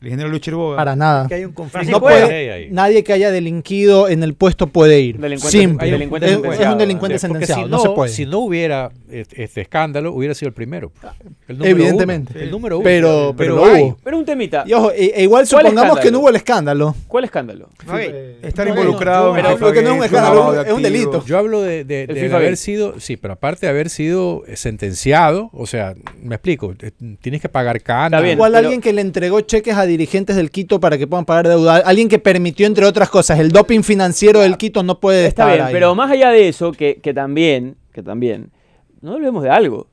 [0.00, 0.76] El ingeniero Luis Chiriboga.
[0.76, 1.26] Para nada.
[1.26, 1.72] Que hay un conflicto.
[1.72, 5.18] Francisco No puede, nadie que haya delinquido en el puesto puede ir.
[5.18, 5.90] Delincuente- Simple.
[5.90, 8.12] delincuente es, es un delincuente sentenciado, si no, se puede.
[8.12, 10.92] Si no hubiera este, este escándalo, hubiera sido el primero.
[11.48, 12.32] El número Evidentemente.
[12.34, 12.84] uno, el número uno.
[12.84, 13.82] Pero- pero lo hay.
[13.84, 13.98] hubo.
[14.04, 14.62] Pero un temita.
[14.66, 16.94] Y ojo, e- e igual ¿Cuál supongamos que no hubo el escándalo.
[17.08, 17.68] ¿Cuál escándalo?
[18.42, 21.24] Estar No, involucrado no, en pero que no es un escándalo, es delito.
[21.24, 25.66] Yo hablo de, de- haber sido, sí, pero aparte de haber sido eh, sentenciado, o
[25.66, 28.18] sea, me explico, eh, tienes que pagar cana.
[28.28, 31.48] Igual pero- alguien que le entregó cheques a dirigentes del Quito para que puedan pagar
[31.48, 31.76] deuda.
[31.78, 35.54] Alguien que permitió, entre otras cosas, el doping financiero del Quito no puede Está estar
[35.56, 35.72] bien, ahí.
[35.72, 38.50] pero más allá de eso, que, que también, que también,
[39.00, 39.88] no olvidemos de algo.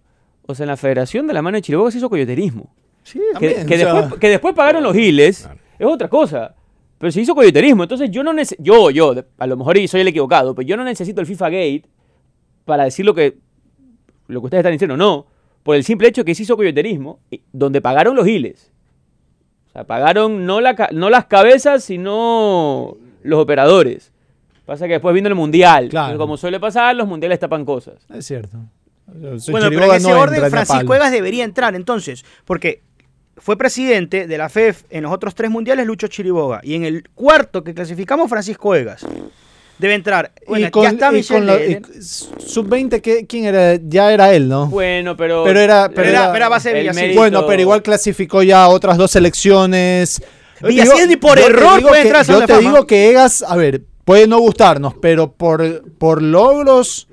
[0.45, 2.71] O sea, en la Federación de la Mano de Chiriboga se hizo coyoterismo.
[3.03, 5.59] Sí, Que, también, que o sea, después, que después pagaron los giles, Claro.
[5.79, 6.55] es otra cosa.
[6.97, 7.83] Pero se hizo coyoterismo.
[7.83, 10.77] Entonces yo no necesito, yo, yo, a lo mejor y soy el equivocado, pero yo
[10.77, 11.83] no necesito el FIFA Gate
[12.63, 13.37] para decir lo que,
[14.27, 15.27] lo que ustedes están diciendo, no.
[15.63, 17.19] Por el simple hecho que se hizo coyoterismo,
[17.51, 18.71] donde pagaron los giles.
[19.75, 24.13] Sea, pagaron no, la, ca- no las cabezas, sino los operadores.
[24.65, 25.89] Pasa que después vino el mundial.
[25.89, 26.17] Claro.
[26.17, 27.95] Como suele pasar, los mundiales tapan cosas.
[28.13, 28.57] Es cierto.
[29.07, 30.95] Bueno, pero en ese no orden Francisco.
[30.95, 32.81] Egas debería entrar entonces, porque
[33.35, 37.09] fue presidente de la FEF en los otros tres mundiales Lucho Chiriboga y en el
[37.13, 39.05] cuarto que clasificamos Francisco Egas.
[39.77, 40.31] Debe entrar.
[40.47, 41.81] Bueno, y con, ya está y Michel con la- Leder.
[41.93, 42.01] y
[42.41, 43.75] sub-20, ¿qué- ¿quién era?
[43.81, 44.67] Ya era él, ¿no?
[44.67, 45.43] Bueno, pero.
[45.43, 48.67] Pero era- pero era- era- pero a base de mérito- Bueno, pero igual clasificó ya
[48.69, 50.21] otras dos selecciones.
[50.61, 54.27] Villasís Digo, ni por error puede entrar Yo te digo que Egas, a ver, puede
[54.27, 57.09] no gustarnos, pero por, por logros,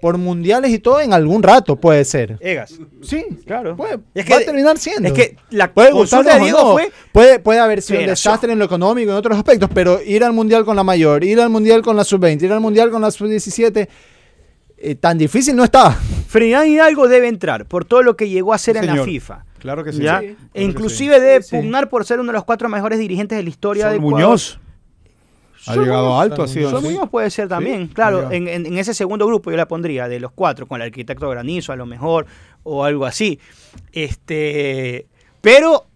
[0.00, 2.36] por mundiales y todo, en algún rato puede ser.
[2.40, 2.74] Egas.
[3.02, 3.76] Sí, Claro.
[3.76, 5.08] puede, Es va a terminar siendo.
[5.08, 6.72] Es que la Puede consulta de Diego no.
[6.72, 10.22] fue Puede, puede haber sido un desastre en lo económico, en otros aspectos, pero ir
[10.24, 13.00] al mundial con la mayor, ir al mundial con la sub-20, ir al mundial con
[13.02, 13.88] la sub-17,
[14.78, 15.90] eh, tan difícil no está.
[16.28, 19.04] Ferdinand Hidalgo debe entrar por todo lo que llegó a hacer Sí, en la.
[19.04, 19.44] FIFA.
[19.58, 20.02] Claro que sí.
[20.02, 20.20] ¿ya?
[20.20, 21.56] Sí, E inclusive debe Sí, sí.
[21.56, 24.20] pugnar por ser uno de los cuatro mejores dirigentes de la historia Saúl de Ecuador.
[24.20, 24.60] Muñoz
[25.66, 26.70] ha llegado alto, ha sido.
[26.70, 26.88] Saúl sí.
[26.88, 28.56] Muñoz puede ser también, Sí, claro, en, llegado.
[28.66, 31.72] en- en ese segundo grupo yo la pondría, de los cuatro, con el arquitecto Granizo
[31.72, 32.26] a lo mejor,
[32.62, 33.38] o algo así.
[33.92, 35.06] Este,
[35.40, 35.86] pero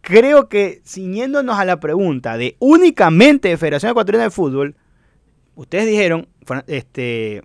[0.00, 4.74] creo que ciñéndonos a la pregunta de únicamente de Federación Ecuatoriana de Fútbol,
[5.54, 6.26] ustedes dijeron,
[6.66, 7.42] este,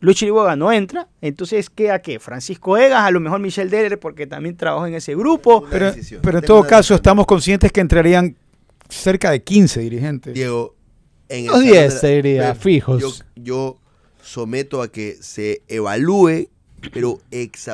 [0.00, 2.18] Luis Chiriboga no entra, entonces queda qué?
[2.18, 5.64] Francisco Egas, a lo mejor Michel Deller, porque también trabajó en ese grupo.
[5.70, 5.88] Pero,
[6.38, 8.36] en todo caso estamos conscientes que entrarían
[8.88, 10.34] cerca de 15 dirigentes.
[10.34, 10.74] Diego,
[11.28, 13.00] en el Los salón 10 de la- te diría, Ve, fijos.
[13.02, 13.78] Yo, yo
[14.22, 16.48] someto a que se evalúe,
[16.92, 17.20] pero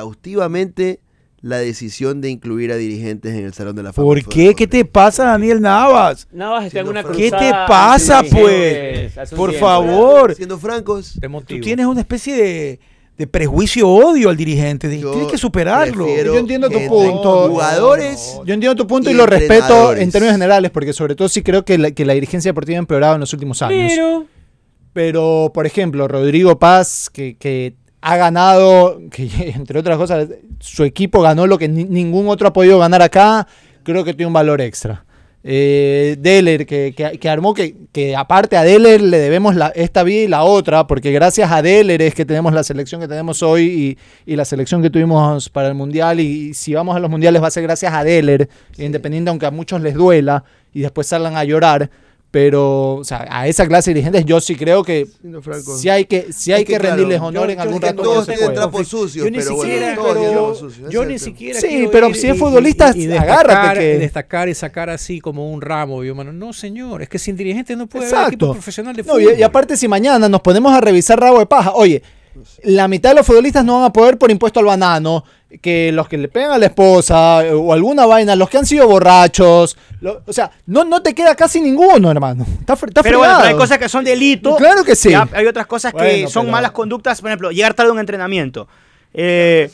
[0.01, 0.99] exhaustivamente,
[1.41, 4.05] la decisión de incluir a dirigentes en el Salón de la Fama.
[4.05, 4.53] ¿Por qué?
[4.53, 6.27] ¿Qué te pasa, Daniel Navas?
[6.31, 7.17] Navas está en una franco.
[7.17, 9.13] ¿Qué te cruzada pasa, pues?
[9.35, 10.35] Por favor.
[10.35, 11.13] Siendo francos,
[11.47, 12.79] Tú tienes una especie de,
[13.21, 14.89] de prejuicio, odio al dirigente.
[14.89, 16.07] Tienes que superarlo.
[16.07, 17.49] Yo entiendo tu punto.
[17.49, 18.39] Jugadores.
[18.45, 21.43] Yo entiendo tu punto y, Y lo respeto en términos generales, porque sobre todo sí
[21.43, 23.91] creo que la, que la dirigencia deportiva ha empeorado en los últimos años.
[23.95, 24.25] Pero.
[24.93, 30.27] Pero, por ejemplo, Rodrigo Paz, que, que ha ganado, que entre otras cosas,
[30.59, 33.47] su equipo ganó lo que ni- ningún otro ha podido ganar acá,
[33.83, 35.05] creo que tiene un valor extra.
[35.43, 40.03] Eh, Deller, que, que- que armó, que, que aparte a Deller le debemos la, esta
[40.03, 43.41] vía y la otra, porque gracias a Deller es que tenemos la selección que tenemos
[43.41, 46.19] hoy y, y la selección que tuvimos para el Mundial.
[46.19, 49.51] Y, si vamos a los Mundiales va a ser gracias a Deller, independiente aunque a
[49.51, 51.89] muchos les duela y después salgan a llorar.
[52.31, 55.05] Pero, o sea, a esa clase de dirigentes yo sí creo que
[55.77, 57.85] si hay que, si hay Es que, claro, rendirles honor yo- en yo algún que
[57.87, 58.01] rato.
[58.03, 61.19] todos no se tienen trapos sucios, Yo ni pero bueno, siquiera, todos yo, sucios, ni
[61.19, 64.55] siquiera Sí, pero ir si es futbolista, y- y agárrate destacar, que- y destacar y
[64.55, 66.31] sacar así como un ramo, yo, mano.
[66.31, 69.33] No, señor, es que sin dirigentes no puede haber equipo profesional de No, fútbol.
[69.35, 72.01] y, y aparte, si mañana nos ponemos a revisar rabo de paja, oye,
[72.63, 75.25] la mitad de los futbolistas no van a poder por impuesto al banano,
[75.61, 78.65] que los que le pegan a la esposa eh, o alguna vaina, los que han
[78.65, 82.45] sido borrachos, lo- o sea, no, no te queda casi ninguno, hermano.
[82.59, 84.55] Está, está Pero bueno, pero hay cosas que son delito.
[84.55, 85.09] Claro que sí.
[85.11, 87.99] Ya hay otras cosas que son pero- malas conductas, por ejemplo, llegar tarde a un
[87.99, 88.67] entrenamiento.
[89.13, 89.69] Eh,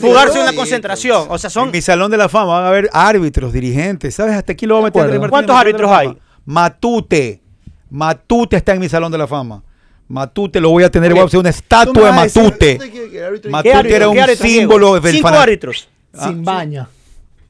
[0.00, 1.26] fugarse en una concentración.
[1.28, 1.66] O sea, son.
[1.66, 4.16] En mi salón de la fama van a haber árbitros, dirigentes.
[4.16, 5.30] ¿Sabes hasta aquí lo va a meter?
[5.30, 6.16] ¿Cuántos árbitros fama?
[6.44, 7.40] Matute.
[7.88, 9.62] Matute está en mi salón de la fama.
[10.10, 12.72] Matute lo voy a tener, voy a hacer una estatua de Matute.
[12.74, 15.88] ¿Usted quiere que el árbitro- Matute era un símbolo del Cinco árbitros.
[16.12, 16.88] Sin baña.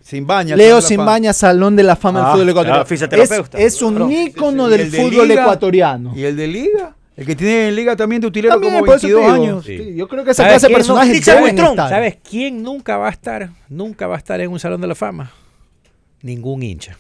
[0.03, 0.57] Sin baña.
[0.57, 1.11] Leo Salón de la Sin Fama.
[1.11, 2.81] baña, Salón de la Fama del Ah, Fútbol Ecuatoriano.
[2.83, 3.55] ah.
[3.57, 4.11] Es, es un Claro.
[4.11, 5.43] ícono ¿Y del el de fútbol Liga?
[5.43, 6.13] ecuatoriano.
[6.15, 6.97] ¿Y el de Liga?
[7.17, 9.45] El que tiene en Liga también de utilero También, como por eso te 22 digo,
[9.53, 9.65] años.
[9.65, 9.79] Sí.
[9.79, 11.89] sí, yo creo que esa ¿Sabes clase de Buitrón, estar.
[11.91, 13.51] ¿Sabes quién nunca va a estar?
[13.69, 15.31] Nunca va a estar en un salón de la fama.
[16.23, 16.97] Ningún hincha.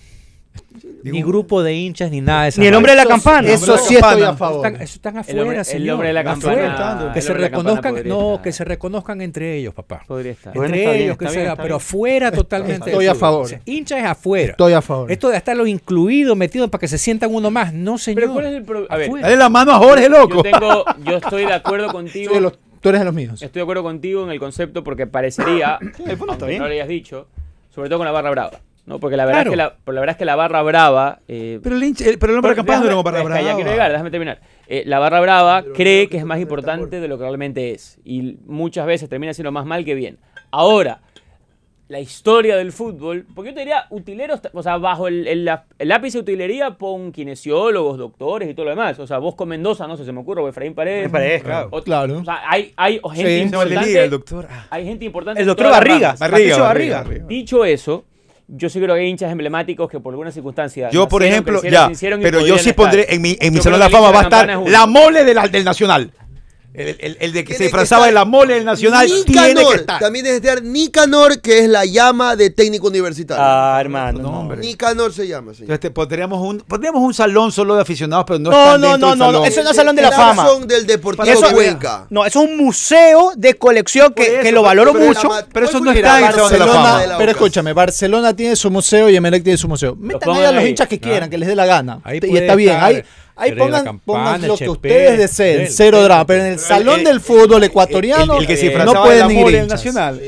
[1.02, 3.48] Ni grupo de hinchas, ni nada de esa Ni el hombre de la Eso- campana.
[3.50, 4.66] Eso sí estoy a favor.
[4.66, 5.94] Están, eso están afuera, El hombre- el señor.
[5.94, 8.42] hombre de la campana- Que el se hombre de la campana reconozcan, no, estar.
[8.44, 10.02] que se reconozcan entre ellos, papá.
[10.06, 10.52] Podría estar.
[10.54, 11.72] Bueno, entre bien, ellos, que se pero bien.
[11.72, 12.90] afuera totalmente.
[12.90, 13.44] Estoy a favor.
[13.44, 14.50] O sea, hincha es afuera.
[14.52, 15.10] Estoy a favor.
[15.10, 17.72] Esto de estarlos incluidos, metidos para que se sientan uno más.
[17.72, 18.20] No, señor.
[18.20, 18.94] Pero ¿cuál es el problema?
[18.94, 19.26] A ver, Afuera.
[19.26, 20.36] Dale la mano a Jorge, loco.
[20.36, 22.38] yo tengo, yo estoy de acuerdo contigo.
[22.40, 23.42] Los- tú eres de los míos.
[23.42, 25.78] Estoy de acuerdo contigo en el concepto porque parecería,
[26.28, 27.26] aunque no lo hayas dicho,
[27.74, 28.60] sobre todo con la barra brava.
[28.86, 28.98] ¿No?
[28.98, 29.50] Porque la verdad, Claro.
[29.50, 31.20] es que la, pero la verdad es que la barra brava.
[31.28, 33.32] eh, Pero el, hincha- el- pero el hombre campana no era como para es que
[33.32, 33.70] ya quiero brava.
[33.72, 34.40] llegar, déjame terminar.
[34.66, 37.98] Eh, la barra brava cree que es más importante de lo que realmente es.
[38.04, 40.18] Y muchas veces termina siendo más mal que bien.
[40.50, 41.00] Ahora,
[41.88, 45.64] la historia del fútbol, porque yo te diría utileros, o sea, bajo el, el, la-
[45.76, 48.96] el ápice de utilería pon kinesiólogos, doctores y todo lo demás.
[49.00, 51.10] O sea, vos con Mendoza, no sé, se me ocurre, o Efraín Paredes.
[51.10, 51.68] Paredes, claro.
[51.72, 52.18] O- Claro.
[52.20, 53.40] O sea, hay, hay gente Sí.
[53.42, 54.04] Importante.
[54.04, 54.46] El doctor.
[54.48, 54.66] Ah.
[54.70, 55.40] Hay gente importante.
[55.40, 55.98] El en doctor Barriga.
[56.14, 56.20] ramas.
[56.20, 57.04] Patricio Barriga.
[57.26, 58.04] Dicho eso,
[58.52, 60.90] yo sí creo que hay hinchas emblemáticos que por alguna circunstancia.
[60.90, 61.90] Yo, por ejemplo, ya,
[62.20, 62.74] pero yo sí estar.
[62.74, 65.34] pondré en mi, en mi salón de la fama va a estar la mole de
[65.34, 66.10] la- del Nacional.
[66.72, 69.72] El, el- el de que Tiene se disfrazaba de la mole del Nacional tiene Nicanor,
[69.74, 69.98] que estar.
[69.98, 73.42] También debe estar Nicanor, que es la llama de técnico universitario.
[73.44, 74.20] Ah, hermano.
[74.20, 74.40] No, no.
[74.40, 74.58] hombre.
[74.60, 75.62] Nicanor se llama, señor.
[75.64, 78.96] Entonces te pondríamos un, pondríamos un salón solo de aficionados, pero no No, están no,
[78.98, 79.44] no, no, salón.
[79.46, 80.46] eso no es Salón de la Fama.
[80.66, 82.06] Del Deportivo Eso- de Cuenca.
[82.08, 85.28] No, eso es un museo de colección que, eso, que lo valoro pero mucho.
[85.28, 87.00] la pero eso ¿cuál no está en el Salón de la Barcelona Fama.
[87.00, 89.96] de la pero escúchame, Barcelona tiene su museo y Emelec tiene su museo.
[89.96, 91.30] Metan ahí a los hinchas que quieran, Ah.
[91.30, 92.00] que les dé la gana.
[92.04, 92.76] Ahí y está bien.
[92.80, 93.02] Ahí,
[93.40, 96.26] ahí la pongan, Campana, pongan lo que Chepe, ustedes deseen, Del, cero drama.
[96.26, 99.02] Pero en el salón del fútbol ecuatoriano el, el que se eh, no de la
[99.02, 99.68] pueden del hinchas.
[99.68, 100.20] Nacional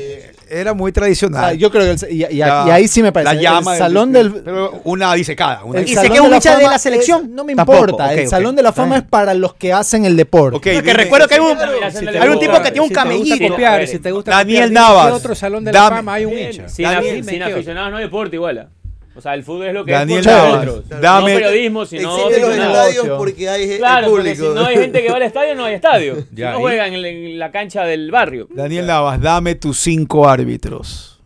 [0.55, 1.45] era muy tradicional.
[1.45, 3.33] Ah, yo creo que el- y, y- Ya, y ahí sí me parece.
[3.35, 5.63] La llama el salón del, Pero una dice cada.
[5.63, 7.23] Una el Y dice sé salón que es un hincha de la selección.
[7.23, 8.05] es- no me Tampoco, importa.
[8.05, 10.51] ok, el salón de la fama es para los que hacen el deporte.
[10.53, 11.97] Porque dime- recuerdo que hay un, Claro, hay si
[12.29, 13.55] un tipo que tiene un si camellito.
[13.87, 16.69] si Daniel Navas, otro salón de la fama hay un hincha.
[16.69, 18.69] Sin, aficionados no hay deporte igual.
[19.15, 20.89] O sea, el fútbol es lo que Daniel es nosotros.
[20.89, 24.49] dame- No periodismo, sino los estadios porque hay Claro, porque público.
[24.49, 26.15] si no hay gente que va al estadio, no hay estadio.
[26.35, 28.47] Si no juegan en, en la cancha del barrio.
[28.49, 31.19] Daniel Navas, dame tus cinco árbitros.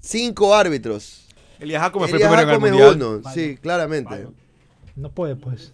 [0.00, 1.26] Cinco árbitros.
[1.60, 2.96] Elías Jacome fue primero en el mundial.
[3.02, 4.26] uno, sí, claramente.
[4.96, 5.72] No puede, pues.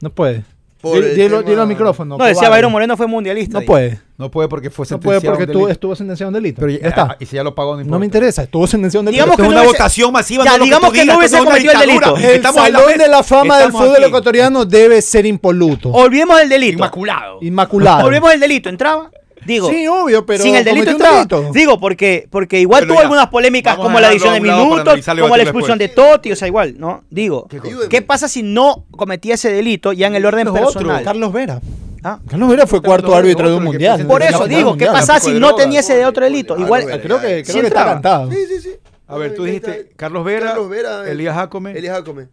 [0.00, 0.44] No puede.
[0.82, 2.18] Por Dilo, tema- dilo al micrófono.
[2.18, 2.56] No, decía cobarde.
[2.58, 3.52] Byron Moreno fue mundialista.
[3.54, 3.66] No dice.
[3.66, 4.00] puede.
[4.18, 6.60] No puede porque fue No puede sentenciado porque un tú, estuvo sentenciado en delito.
[6.60, 7.16] Pero ya está.
[7.20, 7.94] Y si ya lo pagó, no importa.
[7.94, 9.24] No me interesa, estuvo sentenciado en delito.
[9.24, 10.44] Digamos Esto que es no una hubiese- votación masiva.
[10.44, 12.16] Ya, no que digamos tú que no hubiese una cometido el delito.
[12.16, 14.04] El Estamos en salón de la fama del estamos fútbol aquí.
[14.06, 15.90] ecuatoriano debe ser impoluto.
[15.92, 16.74] Olvidemos el delito.
[16.78, 17.38] Inmaculado.
[17.40, 18.04] Inmaculado.
[18.06, 18.68] Olvidemos el delito.
[18.68, 19.10] ¿Entraba?
[19.46, 19.70] Digo.
[19.70, 21.50] Sí, obvio, pero sin el delito.
[21.52, 24.62] Digo, porque, porque igual Pero tuvo ya, algunas polémicas vamos como la dejarlo edición de
[24.62, 25.88] minutos, como la expulsión de.
[25.88, 27.04] Totti, o sea, igual, ¿no?
[27.10, 27.48] Digo.
[27.88, 31.04] ¿qué pasa si no cometía ese delito ya en el orden otro, personal?
[31.04, 31.60] Carlos Vera.
[32.04, 32.18] Ah.
[32.28, 34.06] Carlos Vera fue cuarto árbitro de un mundial.
[34.06, 36.58] Por eso digo, ¿qué pasa si no tenía ese de otro delito?
[36.58, 38.30] Igual, Creo que, creo que está cantado.
[38.30, 38.70] Sí, sí, sí.
[39.06, 39.92] A ver, tú dijiste.
[39.96, 41.72] Carlos Vera, Carlos Vera, Elías Jacome.
[41.72, 42.28] Elías Jacome.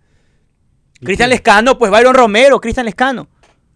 [1.01, 3.27] Cristian Lescano, pues Byron Romero, Cristian Lescano.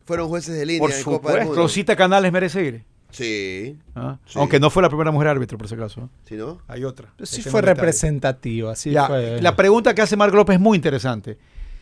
[0.06, 1.46] Fueron jueces de línea Por en Copa del supuesto.
[1.46, 1.62] Mundo.
[1.62, 2.84] Rosita Canales merece ir.
[3.14, 4.40] Sí, Ah, Sí.
[4.40, 6.10] Aunque no fue la primera mujer árbitro, por si acaso.
[6.28, 6.60] ¿sí no?
[6.68, 7.10] Hay otra.
[7.24, 9.42] Sí Ese fue representativa, sí Ya, fue.
[9.42, 11.38] La pregunta que hace Marco López es muy interesante.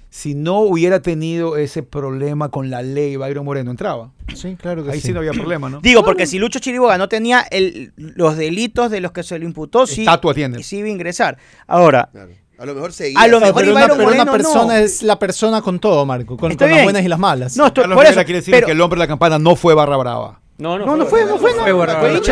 [0.10, 4.12] Si no hubiera tenido ese problema con la ley, Byron Moreno entraba.
[4.36, 5.14] Sí, claro que Ahí sí.
[5.14, 5.80] no había problema, ¿no?
[5.80, 9.46] Digo, porque si Lucho Chiriboga no tenía el- los delitos de los que se le
[9.46, 10.62] imputó, sí, Estatua tiene.
[10.64, 11.38] sí iba a ingresar.
[11.66, 12.32] Ahora, Claro.
[12.58, 13.20] A lo mejor seguía.
[13.20, 14.72] A lo mejor pero y una, pero Moreno persona no.
[14.74, 17.58] es la persona con todo, Marco, con, las buenas y las malas.
[17.58, 18.16] no, estoy, Carlos por eso.
[18.18, 20.42] quiere decir pero, que el hombre de la campana no fue barra brava.
[20.62, 21.64] No, No, no fue, no fue, no.
[21.64, 21.74] Fue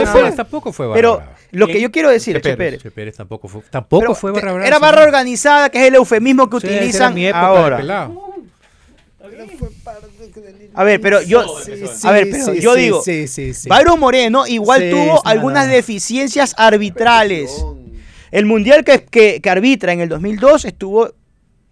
[0.06, 0.14] fue.
[0.14, 1.36] Pérez tampoco fue Pero brava.
[1.52, 2.58] lo que yo quiero decir, Che Pérez.
[2.58, 4.68] Pérez, Che Pérez tampoco fue, tampoco pero fue barra brava.
[4.68, 8.10] Era barra organizada, que es el eufemismo que Sí, utilizan mi época de ahora.
[10.74, 11.72] A ver, pero yo, Sí,
[12.08, 13.02] a ver, pero yo digo.
[13.68, 15.76] Byron Moreno igual tuvo algunas nada.
[15.76, 17.66] deficiencias arbitrales.
[18.32, 21.12] El mundial que, que- que arbitra en el 2002 estuvo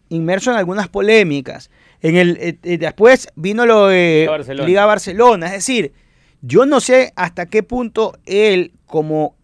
[0.10, 1.70] inmerso en algunas polémicas.
[2.02, 4.68] En el, eh, eh, después vino lo de Barcelona.
[4.68, 5.46] Liga Barcelona.
[5.48, 5.94] Es decir,
[6.42, 9.36] yo no sé hasta qué punto él como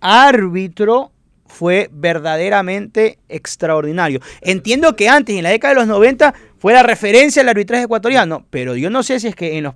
[0.00, 1.12] árbitro
[1.46, 4.20] fue verdaderamente extraordinario.
[4.40, 8.46] Entiendo que antes, en la década de los 90, fue la referencia del arbitraje ecuatoriano,
[8.50, 9.74] pero yo no sé si es que en los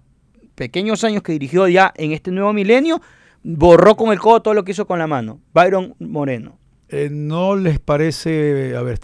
[0.54, 3.00] pequeños años que dirigió ya en este nuevo milenio,
[3.42, 5.40] borró con el codo todo lo que hizo con la mano.
[5.54, 6.58] Byron Moreno.
[6.88, 8.98] Eh, ¿No les parece, a ver,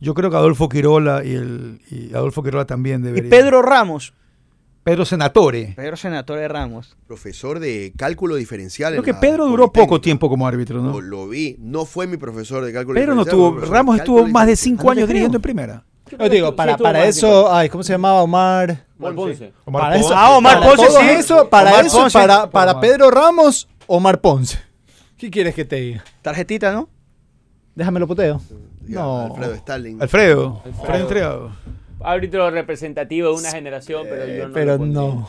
[0.00, 3.30] yo creo que Adolfo Quirola y, el, y Adolfo Quirola también Y debería.
[3.30, 4.14] Pedro Ramos.
[4.84, 5.74] Pedro Senatore.
[5.76, 6.96] Pedro Senatore Ramos.
[7.06, 8.92] Profesor de cálculo diferencial.
[8.92, 11.00] Creo que Pedro duró poco tiempo como árbitro, ¿no?
[11.00, 11.56] lo vi.
[11.60, 13.46] No fue mi profesor de cálculo Pedro no diferencial.
[13.46, 15.84] mi profesor de Ramos estuvo más de cinco Ah, no años dirigiendo en primera.
[16.18, 18.84] Yo digo, para, eso, ay, ¿cómo se llamaba Omar?
[18.98, 19.52] Omar Ponce.
[19.64, 21.06] Omar Para eso, Ah, Omar para Ponce, sí.
[21.10, 22.18] eso, para Omar eso, Ponce.
[22.52, 22.80] para.
[22.80, 24.58] Pedro Ramos, Omar Ponce.
[25.16, 26.04] ¿Qué quieres que te diga?
[26.20, 26.88] Tarjetita, ¿no?
[27.74, 28.40] Déjame lo poteo.
[28.86, 29.26] Ya, No.
[29.26, 30.02] Alfredo Stalin.
[30.02, 30.56] Alfredo.
[30.64, 30.80] Alfredo.
[30.82, 31.52] Alfredo Entregado.
[32.04, 35.28] Árbitro representativo de una generación, pero yo no Pero no.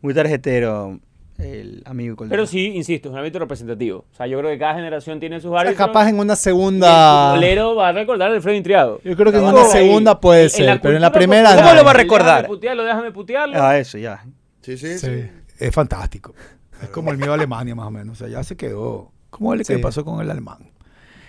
[0.00, 1.00] Muy tarjetero,
[1.38, 2.30] el amigo Colón.
[2.30, 4.04] Pero sí, insisto, es un árbitro representativo.
[4.12, 5.86] O sea, yo creo que cada generación tiene sus O sea, árbitros.
[5.86, 7.30] capaz en una el segunda.
[7.30, 9.00] futbolero va a recordar a Alfredo Intriado.
[9.04, 9.52] Yo creo que en Ahí.
[9.52, 11.74] una segunda puede En ser, pero en la primera ¿Cómo no.
[11.74, 12.36] lo va a el recordar?
[12.42, 13.62] Déjame putearlo, déjame putearlo.
[13.62, 14.24] Ah, eso, ya.
[14.62, 15.06] Sí, sí, Sí.
[15.08, 15.30] sí.
[15.58, 16.34] Es fantástico.
[16.82, 18.20] Es como el mío de Alemania, más o menos.
[18.20, 19.10] O sea, ya se quedó.
[19.30, 19.82] ¿Cómo es lo que Sí.
[19.82, 20.58] pasó con el alemán?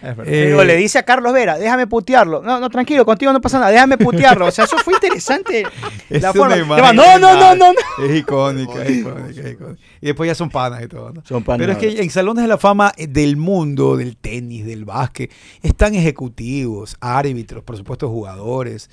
[0.02, 2.42] Eh, Pero le dice a Carlos Vera, déjame putearlo.
[2.42, 4.46] No, no, tranquilo, contigo no pasa nada, déjame putearlo.
[4.46, 5.64] O sea, eso fue interesante.
[6.10, 6.58] Es la una forma.
[6.58, 8.06] imagen No, no, no, no, no.
[8.06, 9.82] Es icónica, es icónica, es icónica.
[10.02, 11.12] Y después ya son panas y todo.
[11.12, 11.22] ¿no?
[11.26, 14.66] Son panas Pero es que en salones de la fama eh, del mundo, del tenis,
[14.66, 15.32] del básquet,
[15.62, 18.90] están ejecutivos, árbitros, por supuesto jugadores,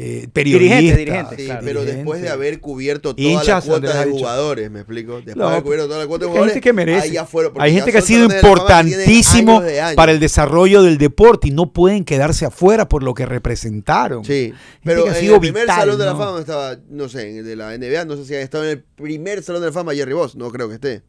[0.00, 1.04] eh, Sí,
[1.44, 1.60] claro.
[1.64, 5.16] pero después de haber cubierto toda Hinchas, la cuota de jugadores, ¿me explico?
[5.16, 7.24] Después No, de haber cubierto toda la cuota de Hay jugadores, gente que merece.
[7.26, 9.96] fueron, Hay gente que ha sido importantísimo años de años.
[9.96, 14.24] para el desarrollo del deporte y no pueden quedarse afuera por lo que representaron.
[14.24, 14.52] Sí,
[14.84, 16.18] pero ha sido el primer vital, salón de la ¿no?
[16.18, 18.70] fama estaba, no sé, en el de la NBA, no sé si ha estado en
[18.70, 21.02] el primer salón de la fama Jerry Boss, no creo que esté.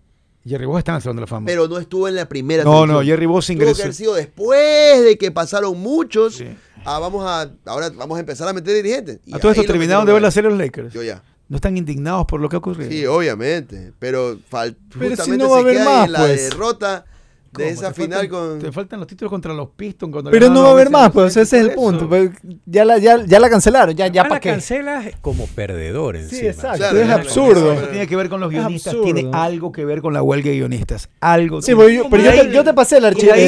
[0.48, 1.46] Jerry Boss está en el Salón de la Fama.
[1.46, 2.64] Pero no estuvo en la primera.
[2.64, 3.82] no, no, Jerry Boss Tuvo que ingresó.
[3.84, 6.36] haber sido después de que pasaron muchos.
[6.38, 6.46] Sí.
[6.92, 9.20] Ah, vamos a, ahora vamos a empezar a meter dirigentes.
[9.26, 10.94] Y A todo esto terminaron de ver a la serie los Lakers.
[10.94, 11.22] Yo ya.
[11.48, 12.90] No están indignados por lo que ha ocurrido.
[12.92, 13.92] Sí, obviamente.
[14.00, 16.50] Pero, fal- Pero si justamente no va a se haber queda más, en la pues.
[16.50, 17.06] derrota
[17.52, 18.60] de esa Te final faltan- con.
[18.60, 20.12] Te faltan los títulos contra los Pistons.
[20.12, 22.08] cuando Pero no va a haber más, pues ese es el punto.
[22.08, 22.32] pues,
[22.66, 24.50] Ya la, ya, ya la cancelaron, ya, ya para la qué.
[24.52, 27.76] cancelas como perdedor Sí, exacto, Claro, es absurdo.
[27.90, 31.10] Tiene que ver con los guionistas, tiene algo que ver con la huelga de guionistas.
[31.20, 31.62] Algo.
[31.62, 33.40] Sí, yo- pero yo te, yo te pasé el, archivo, el,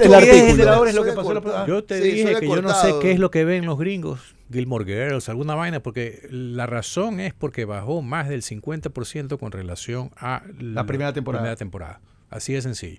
[0.00, 1.66] el artículo.
[1.66, 4.34] Yo te Sí, dije que yo no sé qué es lo que ven los gringos,
[4.52, 10.10] Gilmore Girls, alguna vaina, porque la razón es porque bajó más del 50% con relación
[10.16, 11.42] a La primera temporada.
[11.42, 12.00] primera temporada.
[12.30, 12.98] Así de sencillo.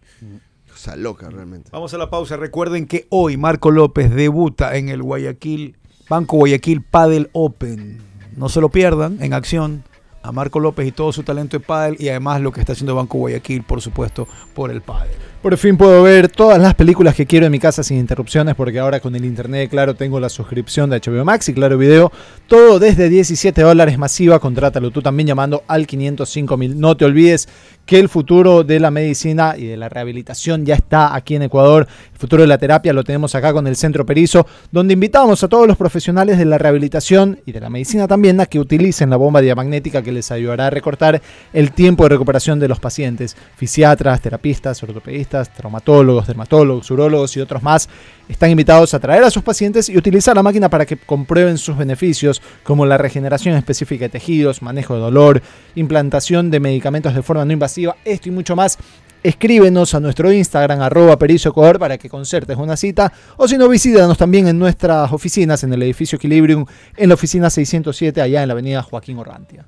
[0.71, 1.69] Cosa loca, realmente.
[1.71, 2.37] Vamos a la pausa.
[2.37, 5.75] Recuerden que hoy Marco López debuta en el Guayaquil,
[6.09, 8.01] Banco Guayaquil Padel Open.
[8.37, 9.83] No se lo pierdan en acción
[10.23, 12.95] a Marco López y todo su talento de pádel y además lo que está haciendo
[12.95, 15.17] Banco Guayaquil, por supuesto, por el pádel.
[15.41, 18.77] Por fin puedo ver todas las películas que quiero en mi casa sin interrupciones porque
[18.77, 22.11] ahora con el internet, claro, tengo la suscripción de HBO Max y Claro Video.
[22.45, 24.37] Todo desde 17 dólares masiva.
[24.37, 26.79] Contrátalo tú también llamando al 505 mil.
[26.79, 27.49] No te olvides
[27.87, 31.87] que el futuro de la medicina y de la rehabilitación ya está aquí en Ecuador.
[32.13, 35.47] El futuro de la terapia lo tenemos acá con el Centro Perizo, donde invitamos a
[35.47, 39.17] todos los profesionales de la rehabilitación y de la medicina también a que utilicen la
[39.17, 41.19] bomba diamagnética que les ayudará a recortar
[41.51, 43.35] el tiempo de recuperación de los pacientes.
[43.55, 47.89] Fisiatras, terapistas, ortopedistas, traumatólogos, dermatólogos, urólogos y otros más
[48.27, 51.77] están invitados a traer a sus pacientes y utilizar la máquina para que comprueben sus
[51.77, 55.41] beneficios, como la regeneración específica de tejidos, manejo de dolor,
[55.75, 58.77] implantación de medicamentos de forma no invasiva, esto y mucho más.
[59.23, 63.13] Escríbenos a nuestro Instagram, arroba Ecuador, para que concertes una cita.
[63.37, 66.65] O si no, visítanos también en nuestras oficinas, en el edificio Equilibrium,
[66.97, 69.67] en la oficina 607, allá en la avenida Joaquín Orrantia.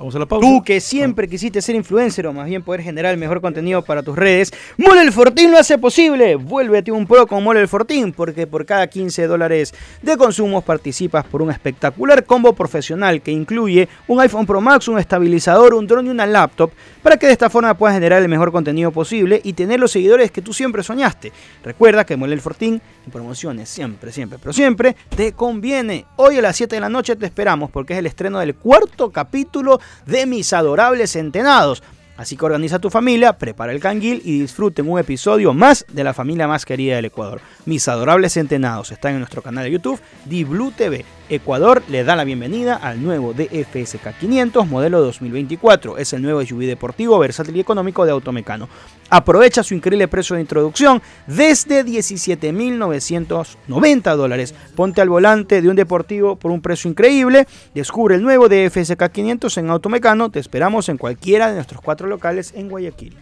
[0.00, 0.46] Vamos a la pausa.
[0.46, 4.02] Tú que siempre quisiste ser influencer o más bien poder generar el mejor contenido para
[4.02, 6.36] tus redes, Mole el Fortín lo hace posible.
[6.36, 11.26] Vuélvete un pro con Mole el Fortín porque por cada 15 dólares de consumos participas
[11.26, 16.08] por un espectacular combo profesional que incluye un iPhone Pro Max, un estabilizador, un drone
[16.08, 16.70] y una laptop
[17.02, 20.30] para que de esta forma puedas generar el mejor contenido posible y tener los seguidores
[20.30, 21.30] que tú siempre soñaste.
[21.62, 26.06] Recuerda que Mole el Fortín en promociones siempre, siempre, pero siempre te conviene.
[26.16, 29.10] Hoy a las 7 de la noche te esperamos porque es el estreno del cuarto
[29.10, 31.82] capítulo de Mis Adorables Centenados.
[32.16, 36.12] Así que organiza tu familia, prepara el canguil y disfruten un episodio más de la
[36.12, 37.40] familia más querida del Ecuador.
[37.64, 40.00] Mis Adorables Centenados están en nuestro canal de YouTube,
[40.44, 41.04] Blue TV.
[41.30, 45.96] Ecuador le da la bienvenida al nuevo DFSK 500 modelo 2024.
[45.96, 48.68] Es el nuevo SUV deportivo, versátil y económico de Automecano.
[49.08, 54.56] Aprovecha su increíble precio de introducción desde 17.990 dólares.
[54.74, 57.46] Ponte al volante de un deportivo por un precio increíble.
[57.74, 60.30] Descubre el nuevo DFSK 500 en Automecano.
[60.30, 63.16] Te esperamos en cualquiera de nuestros cuatro locales en Guayaquil.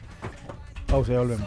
[0.86, 1.46] Pausa, volvemos.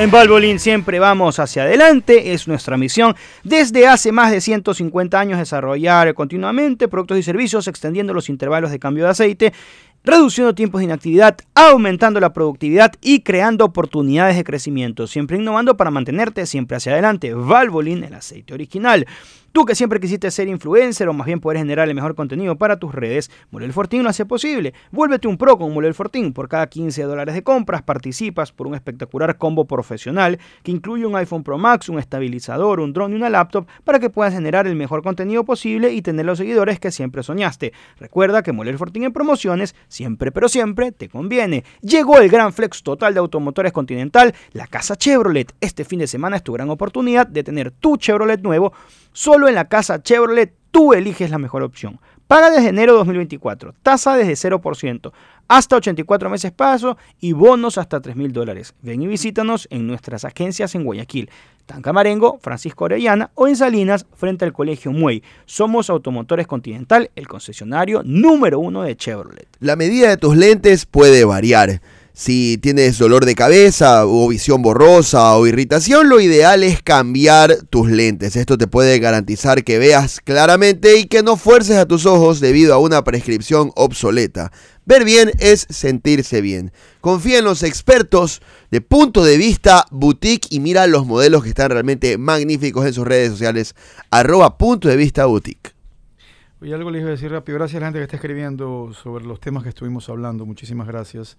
[0.00, 3.14] En Valvoline siempre vamos hacia adelante, es nuestra misión.
[3.44, 8.78] Desde hace más de 150 años desarrollar continuamente productos y servicios, extendiendo los intervalos de
[8.78, 9.52] cambio de aceite,
[10.02, 15.90] reduciendo tiempos de inactividad, aumentando la productividad y creando oportunidades de crecimiento, siempre innovando para
[15.90, 17.34] mantenerte siempre hacia adelante.
[17.34, 19.06] Valvoline, el aceite original.
[19.52, 22.78] Tú que siempre quisiste ser influencer o más bien poder generar el mejor contenido para
[22.78, 24.74] tus redes, Molel Fortín lo hace posible.
[24.92, 26.32] Vuélvete un pro con Molel Fortín.
[26.32, 31.16] Por cada 15 dólares de compras participas por un espectacular combo profesional que incluye un
[31.16, 34.76] iPhone Pro Max, un estabilizador, un drone y una laptop para que puedas generar el
[34.76, 37.72] mejor contenido posible y tener los seguidores que siempre soñaste.
[37.98, 41.64] Recuerda que Molel Fortín en promociones siempre pero siempre te conviene.
[41.80, 45.52] Llegó el gran flex total de automotores Continental, la casa Chevrolet.
[45.60, 48.72] Este fin de semana es tu gran oportunidad de tener tu Chevrolet nuevo
[49.12, 52.00] Solo en la casa Chevrolet tú eliges la mejor opción.
[52.26, 55.12] Paga desde enero 2024, tasa desde 0%,
[55.48, 58.72] hasta 84 meses paso y bonos hasta 3 mil dólares.
[58.82, 61.28] Ven y visítanos en nuestras agencias en Guayaquil,
[61.66, 65.24] Tancamarengo, Francisco Orellana o en Salinas frente al Colegio Muey.
[65.44, 69.48] Somos Automotores Continental, el concesionario número uno de Chevrolet.
[69.58, 71.80] La medida de tus lentes puede variar.
[72.20, 77.90] Si tienes dolor de cabeza o visión borrosa o irritación, lo ideal es cambiar tus
[77.90, 78.36] lentes.
[78.36, 82.74] Esto te puede garantizar que veas claramente y que no fuerces a tus ojos debido
[82.74, 84.52] a una prescripción obsoleta.
[84.84, 86.72] Ver bien es sentirse bien.
[87.00, 91.70] Confía en los expertos de punto de vista boutique y mira los modelos que están
[91.70, 93.74] realmente magníficos en sus redes sociales.
[94.10, 95.72] Arroba punto de vista boutique.
[96.60, 97.56] Oye, algo les iba a decir rápido.
[97.56, 100.44] Gracias a la gente que está escribiendo sobre los temas que estuvimos hablando.
[100.44, 101.38] Muchísimas gracias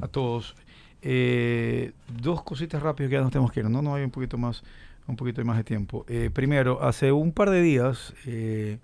[0.00, 0.54] a todos.
[1.02, 3.70] Eh, dos cositas rápidas que ya nos tenemos que ir.
[3.70, 4.62] No, no hay un poquito más,
[5.06, 6.04] un poquito más de tiempo.
[6.08, 8.78] Eh, primero, hace un par de días, eh,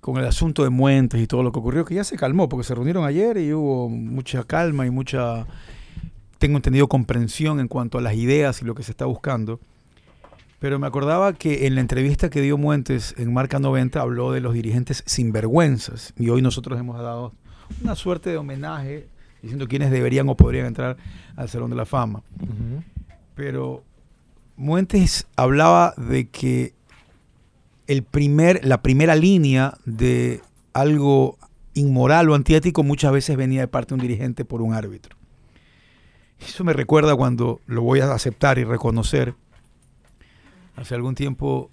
[0.00, 2.64] con el asunto de Muentes y todo lo que ocurrió, que ya se calmó, porque
[2.64, 5.46] se reunieron ayer y hubo mucha calma y mucha,
[6.38, 9.58] tengo entendido, comprensión en cuanto a las ideas y lo que se está buscando.
[10.58, 14.40] Pero me acordaba que en la entrevista que dio Muentes en Marca 90 habló de
[14.40, 16.14] los dirigentes sinvergüenzas.
[16.18, 17.34] Y hoy nosotros hemos dado
[17.82, 19.08] una suerte de homenaje
[19.46, 20.96] diciendo quiénes deberían o podrían entrar
[21.36, 22.22] al Salón de la Fama.
[23.36, 23.84] Pero
[24.56, 26.74] Muentes hablaba de que
[27.86, 30.40] el primer, la primera línea de
[30.72, 31.38] algo
[31.74, 35.16] inmoral o antiético muchas veces venía de parte de un dirigente por un árbitro.
[36.40, 39.34] Eso me recuerda cuando lo voy a aceptar y reconocer.
[40.74, 41.70] Hace algún tiempo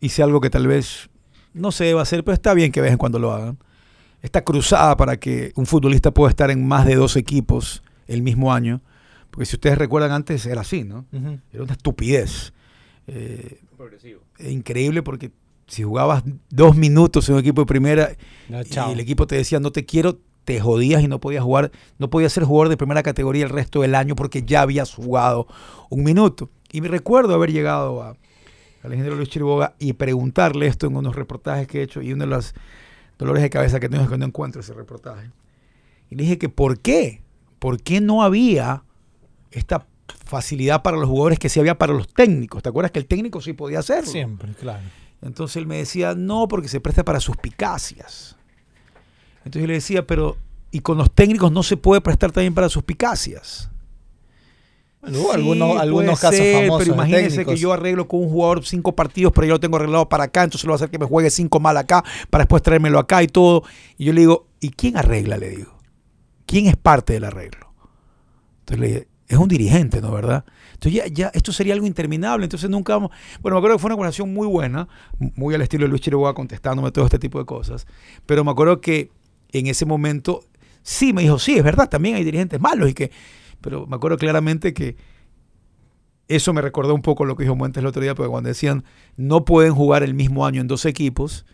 [0.00, 1.08] hice algo que tal vez
[1.52, 3.58] no se deba hacer, pero está bien que de vez en cuando lo hagan
[4.24, 8.54] esta cruzada para que un futbolista pueda estar en más de dos equipos el mismo
[8.54, 8.80] año.
[9.30, 11.04] Porque si ustedes recuerdan antes era así, ¿no?
[11.52, 12.54] Era una estupidez.
[13.06, 13.60] Eh,
[14.38, 15.30] increíble porque
[15.66, 18.16] si jugabas dos minutos en un equipo de primera
[18.48, 22.08] y el equipo te decía no te quiero, te jodías y no podías jugar, no
[22.08, 25.46] podías ser jugador de primera categoría el resto del año porque ya habías jugado
[25.90, 26.48] un minuto.
[26.72, 28.16] Y me recuerdo haber llegado a,
[28.82, 32.24] al ingeniero Luis Chiriboga y preguntarle esto en unos reportajes que he hecho y una
[32.24, 32.54] de las
[33.18, 35.30] dolores de cabeza que tengo cuando encuentro ese reportaje.
[36.10, 37.22] Y le dije que ¿por qué?
[37.58, 38.84] ¿Por qué no había
[39.50, 39.86] esta
[40.24, 42.62] facilidad para los jugadores que sí había para los técnicos?
[42.62, 44.10] ¿Te acuerdas que el técnico sí podía hacerlo?
[44.10, 44.82] Siempre, claro.
[45.22, 48.36] Entonces él me decía, no, porque se presta para suspicacias.
[49.38, 50.36] Entonces yo le decía, pero
[50.70, 53.70] ¿y con los técnicos no se puede prestar también para suspicacias?
[55.06, 56.84] Bueno, Sí, algunos, casos ser, famosos.
[56.84, 57.54] Pero imagínense técnicos.
[57.54, 60.44] que yo arreglo con un jugador cinco partidos, pero yo lo tengo arreglado para acá,
[60.44, 63.22] entonces lo va a hacer que me juegue cinco mal acá, para después traérmelo acá
[63.22, 63.64] y todo.
[63.98, 65.36] Y yo le digo, ¿y quién arregla?
[65.36, 65.74] Le digo.
[66.46, 67.72] ¿Quién es parte del arreglo?
[68.60, 70.12] Entonces le dije, es un dirigente, ¿no?
[70.12, 70.44] ¿Verdad?
[70.74, 73.10] Entonces ya, ya esto sería algo interminable, entonces nunca vamos...
[73.40, 74.88] Bueno, me acuerdo que fue una conversación muy buena,
[75.18, 77.86] muy al estilo de Luis Chiriboga contestándome todo este tipo de cosas,
[78.26, 79.10] pero me acuerdo que
[79.52, 80.44] en ese momento
[80.82, 83.10] sí me dijo, sí, es verdad, también hay dirigentes malos y que...
[83.64, 84.96] Pero me acuerdo claramente que
[86.28, 88.84] eso me recordó un poco lo que dijo Muentes el otro día, porque cuando decían
[89.16, 91.46] no pueden jugar el mismo año en dos equipos,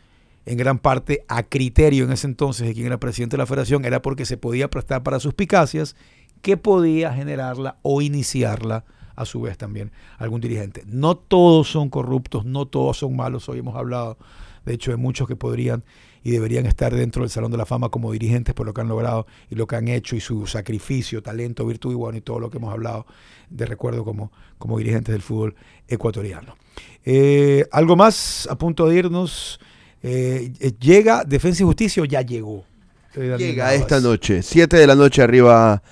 [0.44, 3.84] en gran parte a criterio en ese entonces de quien era presidente de la federación,
[3.84, 5.94] era porque se podía prestar para suspicacias
[6.42, 8.84] que podía generarla o iniciarla
[9.14, 10.82] a su vez también algún dirigente.
[10.86, 14.18] No todos son corruptos, no todos son malos, hoy hemos hablado
[14.64, 15.84] de hecho de muchos que podrían
[16.22, 18.88] y deberían estar dentro del Salón de la Fama como dirigentes por lo que han
[18.88, 22.40] logrado y lo que han hecho y su sacrificio, talento, virtud y bueno y todo
[22.40, 23.06] lo que hemos hablado
[23.48, 25.54] de recuerdo como, como dirigentes del fútbol
[25.88, 26.56] ecuatoriano.
[27.04, 29.60] Eh, ¿Algo más a punto de irnos?
[30.02, 32.64] Eh, eh, ¿Llega Defensa y Justicia o ya llegó?
[33.14, 35.82] Llega esta noche, 7 de la noche arriba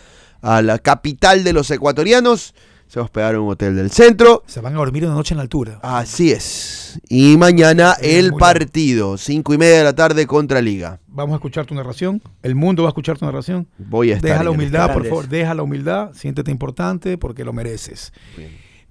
[0.40, 2.54] a la capital de los ecuatorianos.
[2.88, 4.42] Se hospedaron en un hotel del centro.
[4.46, 5.78] Se van a dormir una noche en la altura.
[5.82, 6.98] Así es.
[7.10, 10.98] Y mañana el partido, cinco y media de la tarde contra Liga.
[11.06, 12.22] Vamos a escuchar tu narración.
[12.42, 13.68] El mundo va a escuchar tu narración.
[13.76, 14.30] Voy a estar.
[14.30, 15.28] Deja la humildad, por favor.
[15.28, 16.12] Deja la humildad.
[16.14, 18.10] Siéntete importante porque lo mereces.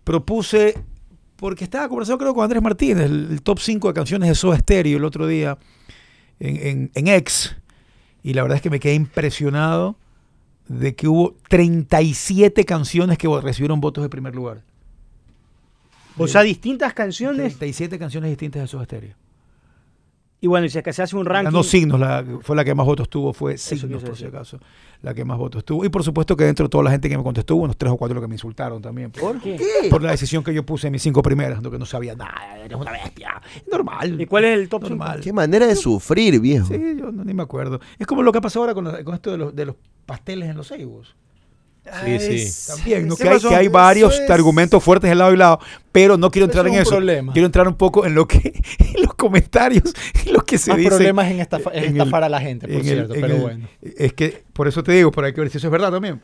[0.03, 0.75] Propuse,
[1.35, 4.59] porque estaba conversando creo con Andrés Martínez, el, el top 5 de canciones de Soda
[4.59, 5.57] Stereo el otro día
[6.39, 7.55] en, en, en X.
[8.21, 9.97] Y la verdad es que me quedé impresionado
[10.67, 14.63] de que hubo 37 canciones que recibieron votos de primer lugar.
[16.17, 17.57] O sea, distintas canciones.
[17.57, 19.15] 37 canciones distintas de Soda Stereo.
[20.39, 21.45] Y bueno, y si es que se hace un ranking.
[21.45, 24.59] Ganó Signos, la, fue la que más votos tuvo, fue Signos, por si acaso,
[25.01, 25.83] la que más votos tuvo.
[25.83, 27.91] Y por supuesto que dentro de toda la gente que me contestó, hubo unos tres
[27.91, 29.11] o cuatro que me insultaron también.
[29.11, 29.59] ¿Por qué?
[29.89, 32.59] Por la decisión que yo puse en mis cinco primeras, lo que no sabía nada,
[32.63, 33.41] eres una bestia.
[33.71, 34.21] Normal.
[34.21, 34.97] ¿Y cuál es el top cinco?
[34.97, 35.21] Normal.
[35.21, 36.67] Qué manera de sufrir, viejo.
[36.67, 37.79] Sí, yo no, ni me acuerdo.
[37.97, 40.49] Es como lo que ha pasado ahora con, con esto de los, de los pasteles
[40.49, 41.15] en los ceibos.
[42.19, 42.71] Sí, sí.
[42.75, 43.15] También, ¿no?
[43.15, 45.59] ¿Qué que, hay, que hay varios es- argumentos fuertes de lado y lado,
[45.91, 46.91] pero no quiero entrar es en eso.
[46.91, 47.33] problema.
[47.33, 48.37] Quiero entrar un poco en lo que
[48.95, 49.93] en los comentarios,
[50.25, 50.89] en lo que se Más dice.
[50.89, 53.41] problemas en, estafa- en en el- estafar a la gente, por el- cierto, pero el-
[53.41, 53.67] bueno.
[53.81, 56.21] Es que por eso te digo, pero hay que ver si eso es verdad también.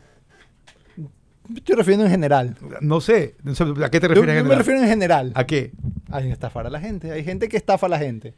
[1.48, 2.56] Me estoy refiriendo en general.
[2.80, 4.14] No sé, no sé, ¿a qué te Yo, refieres?
[4.14, 4.58] yo en me general?
[4.58, 5.32] refiero en general.
[5.34, 5.72] ¿A qué?
[6.10, 7.10] A estafar a la gente.
[7.12, 8.34] Hay gente que estafa a la gente.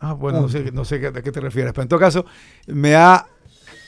[0.00, 2.24] Ah, bueno, no sé, no sé a qué te refieres, pero en todo caso,
[2.66, 3.26] me da,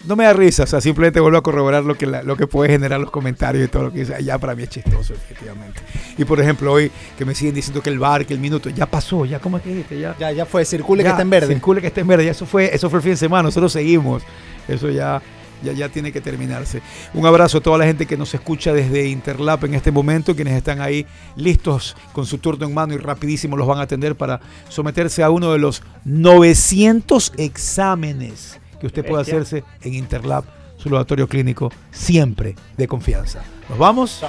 [0.06, 2.46] no me da risa, o sea, simplemente vuelvo a corroborar lo que, la- lo que
[2.46, 4.22] puede generar los comentarios y todo lo que dice.
[4.24, 5.80] Ya para mí es chistoso, efectivamente.
[6.16, 8.86] Y por ejemplo, hoy que me siguen diciendo que el bar, que el minuto, ya
[8.86, 9.98] pasó, ya, ¿cómo es que dijiste?
[10.00, 11.48] Ya, Ya, ya fue, circule que está en verde.
[11.54, 13.72] Circule que está en verde, ya eso fue, eso fue el fin de semana, nosotros
[13.72, 14.22] seguimos.
[14.68, 15.20] Eso ya,
[15.62, 16.80] ya, ya tiene que terminarse.
[17.12, 20.54] Un abrazo a toda la gente que nos escucha desde Interlap en este momento, quienes
[20.54, 21.04] están ahí
[21.36, 24.40] listos con su turno en mano y rapidísimo los van a atender para
[24.70, 29.36] someterse a uno de los 900 exámenes que usted puede Bestia.
[29.38, 30.44] hacerse en Interlab,
[30.76, 33.42] su laboratorio clínico siempre de confianza.
[33.68, 34.24] Nos vamos.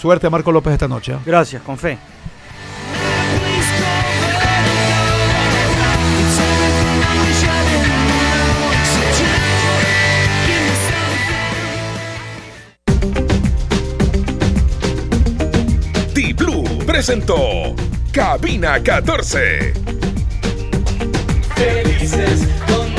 [0.00, 1.14] Suerte a Marco López esta noche.
[1.14, 1.18] ¿eh?
[1.24, 1.98] Gracias, con fe.
[16.14, 17.74] T-Blue presentó
[18.12, 19.72] Cabina 14.
[21.56, 22.93] Felices con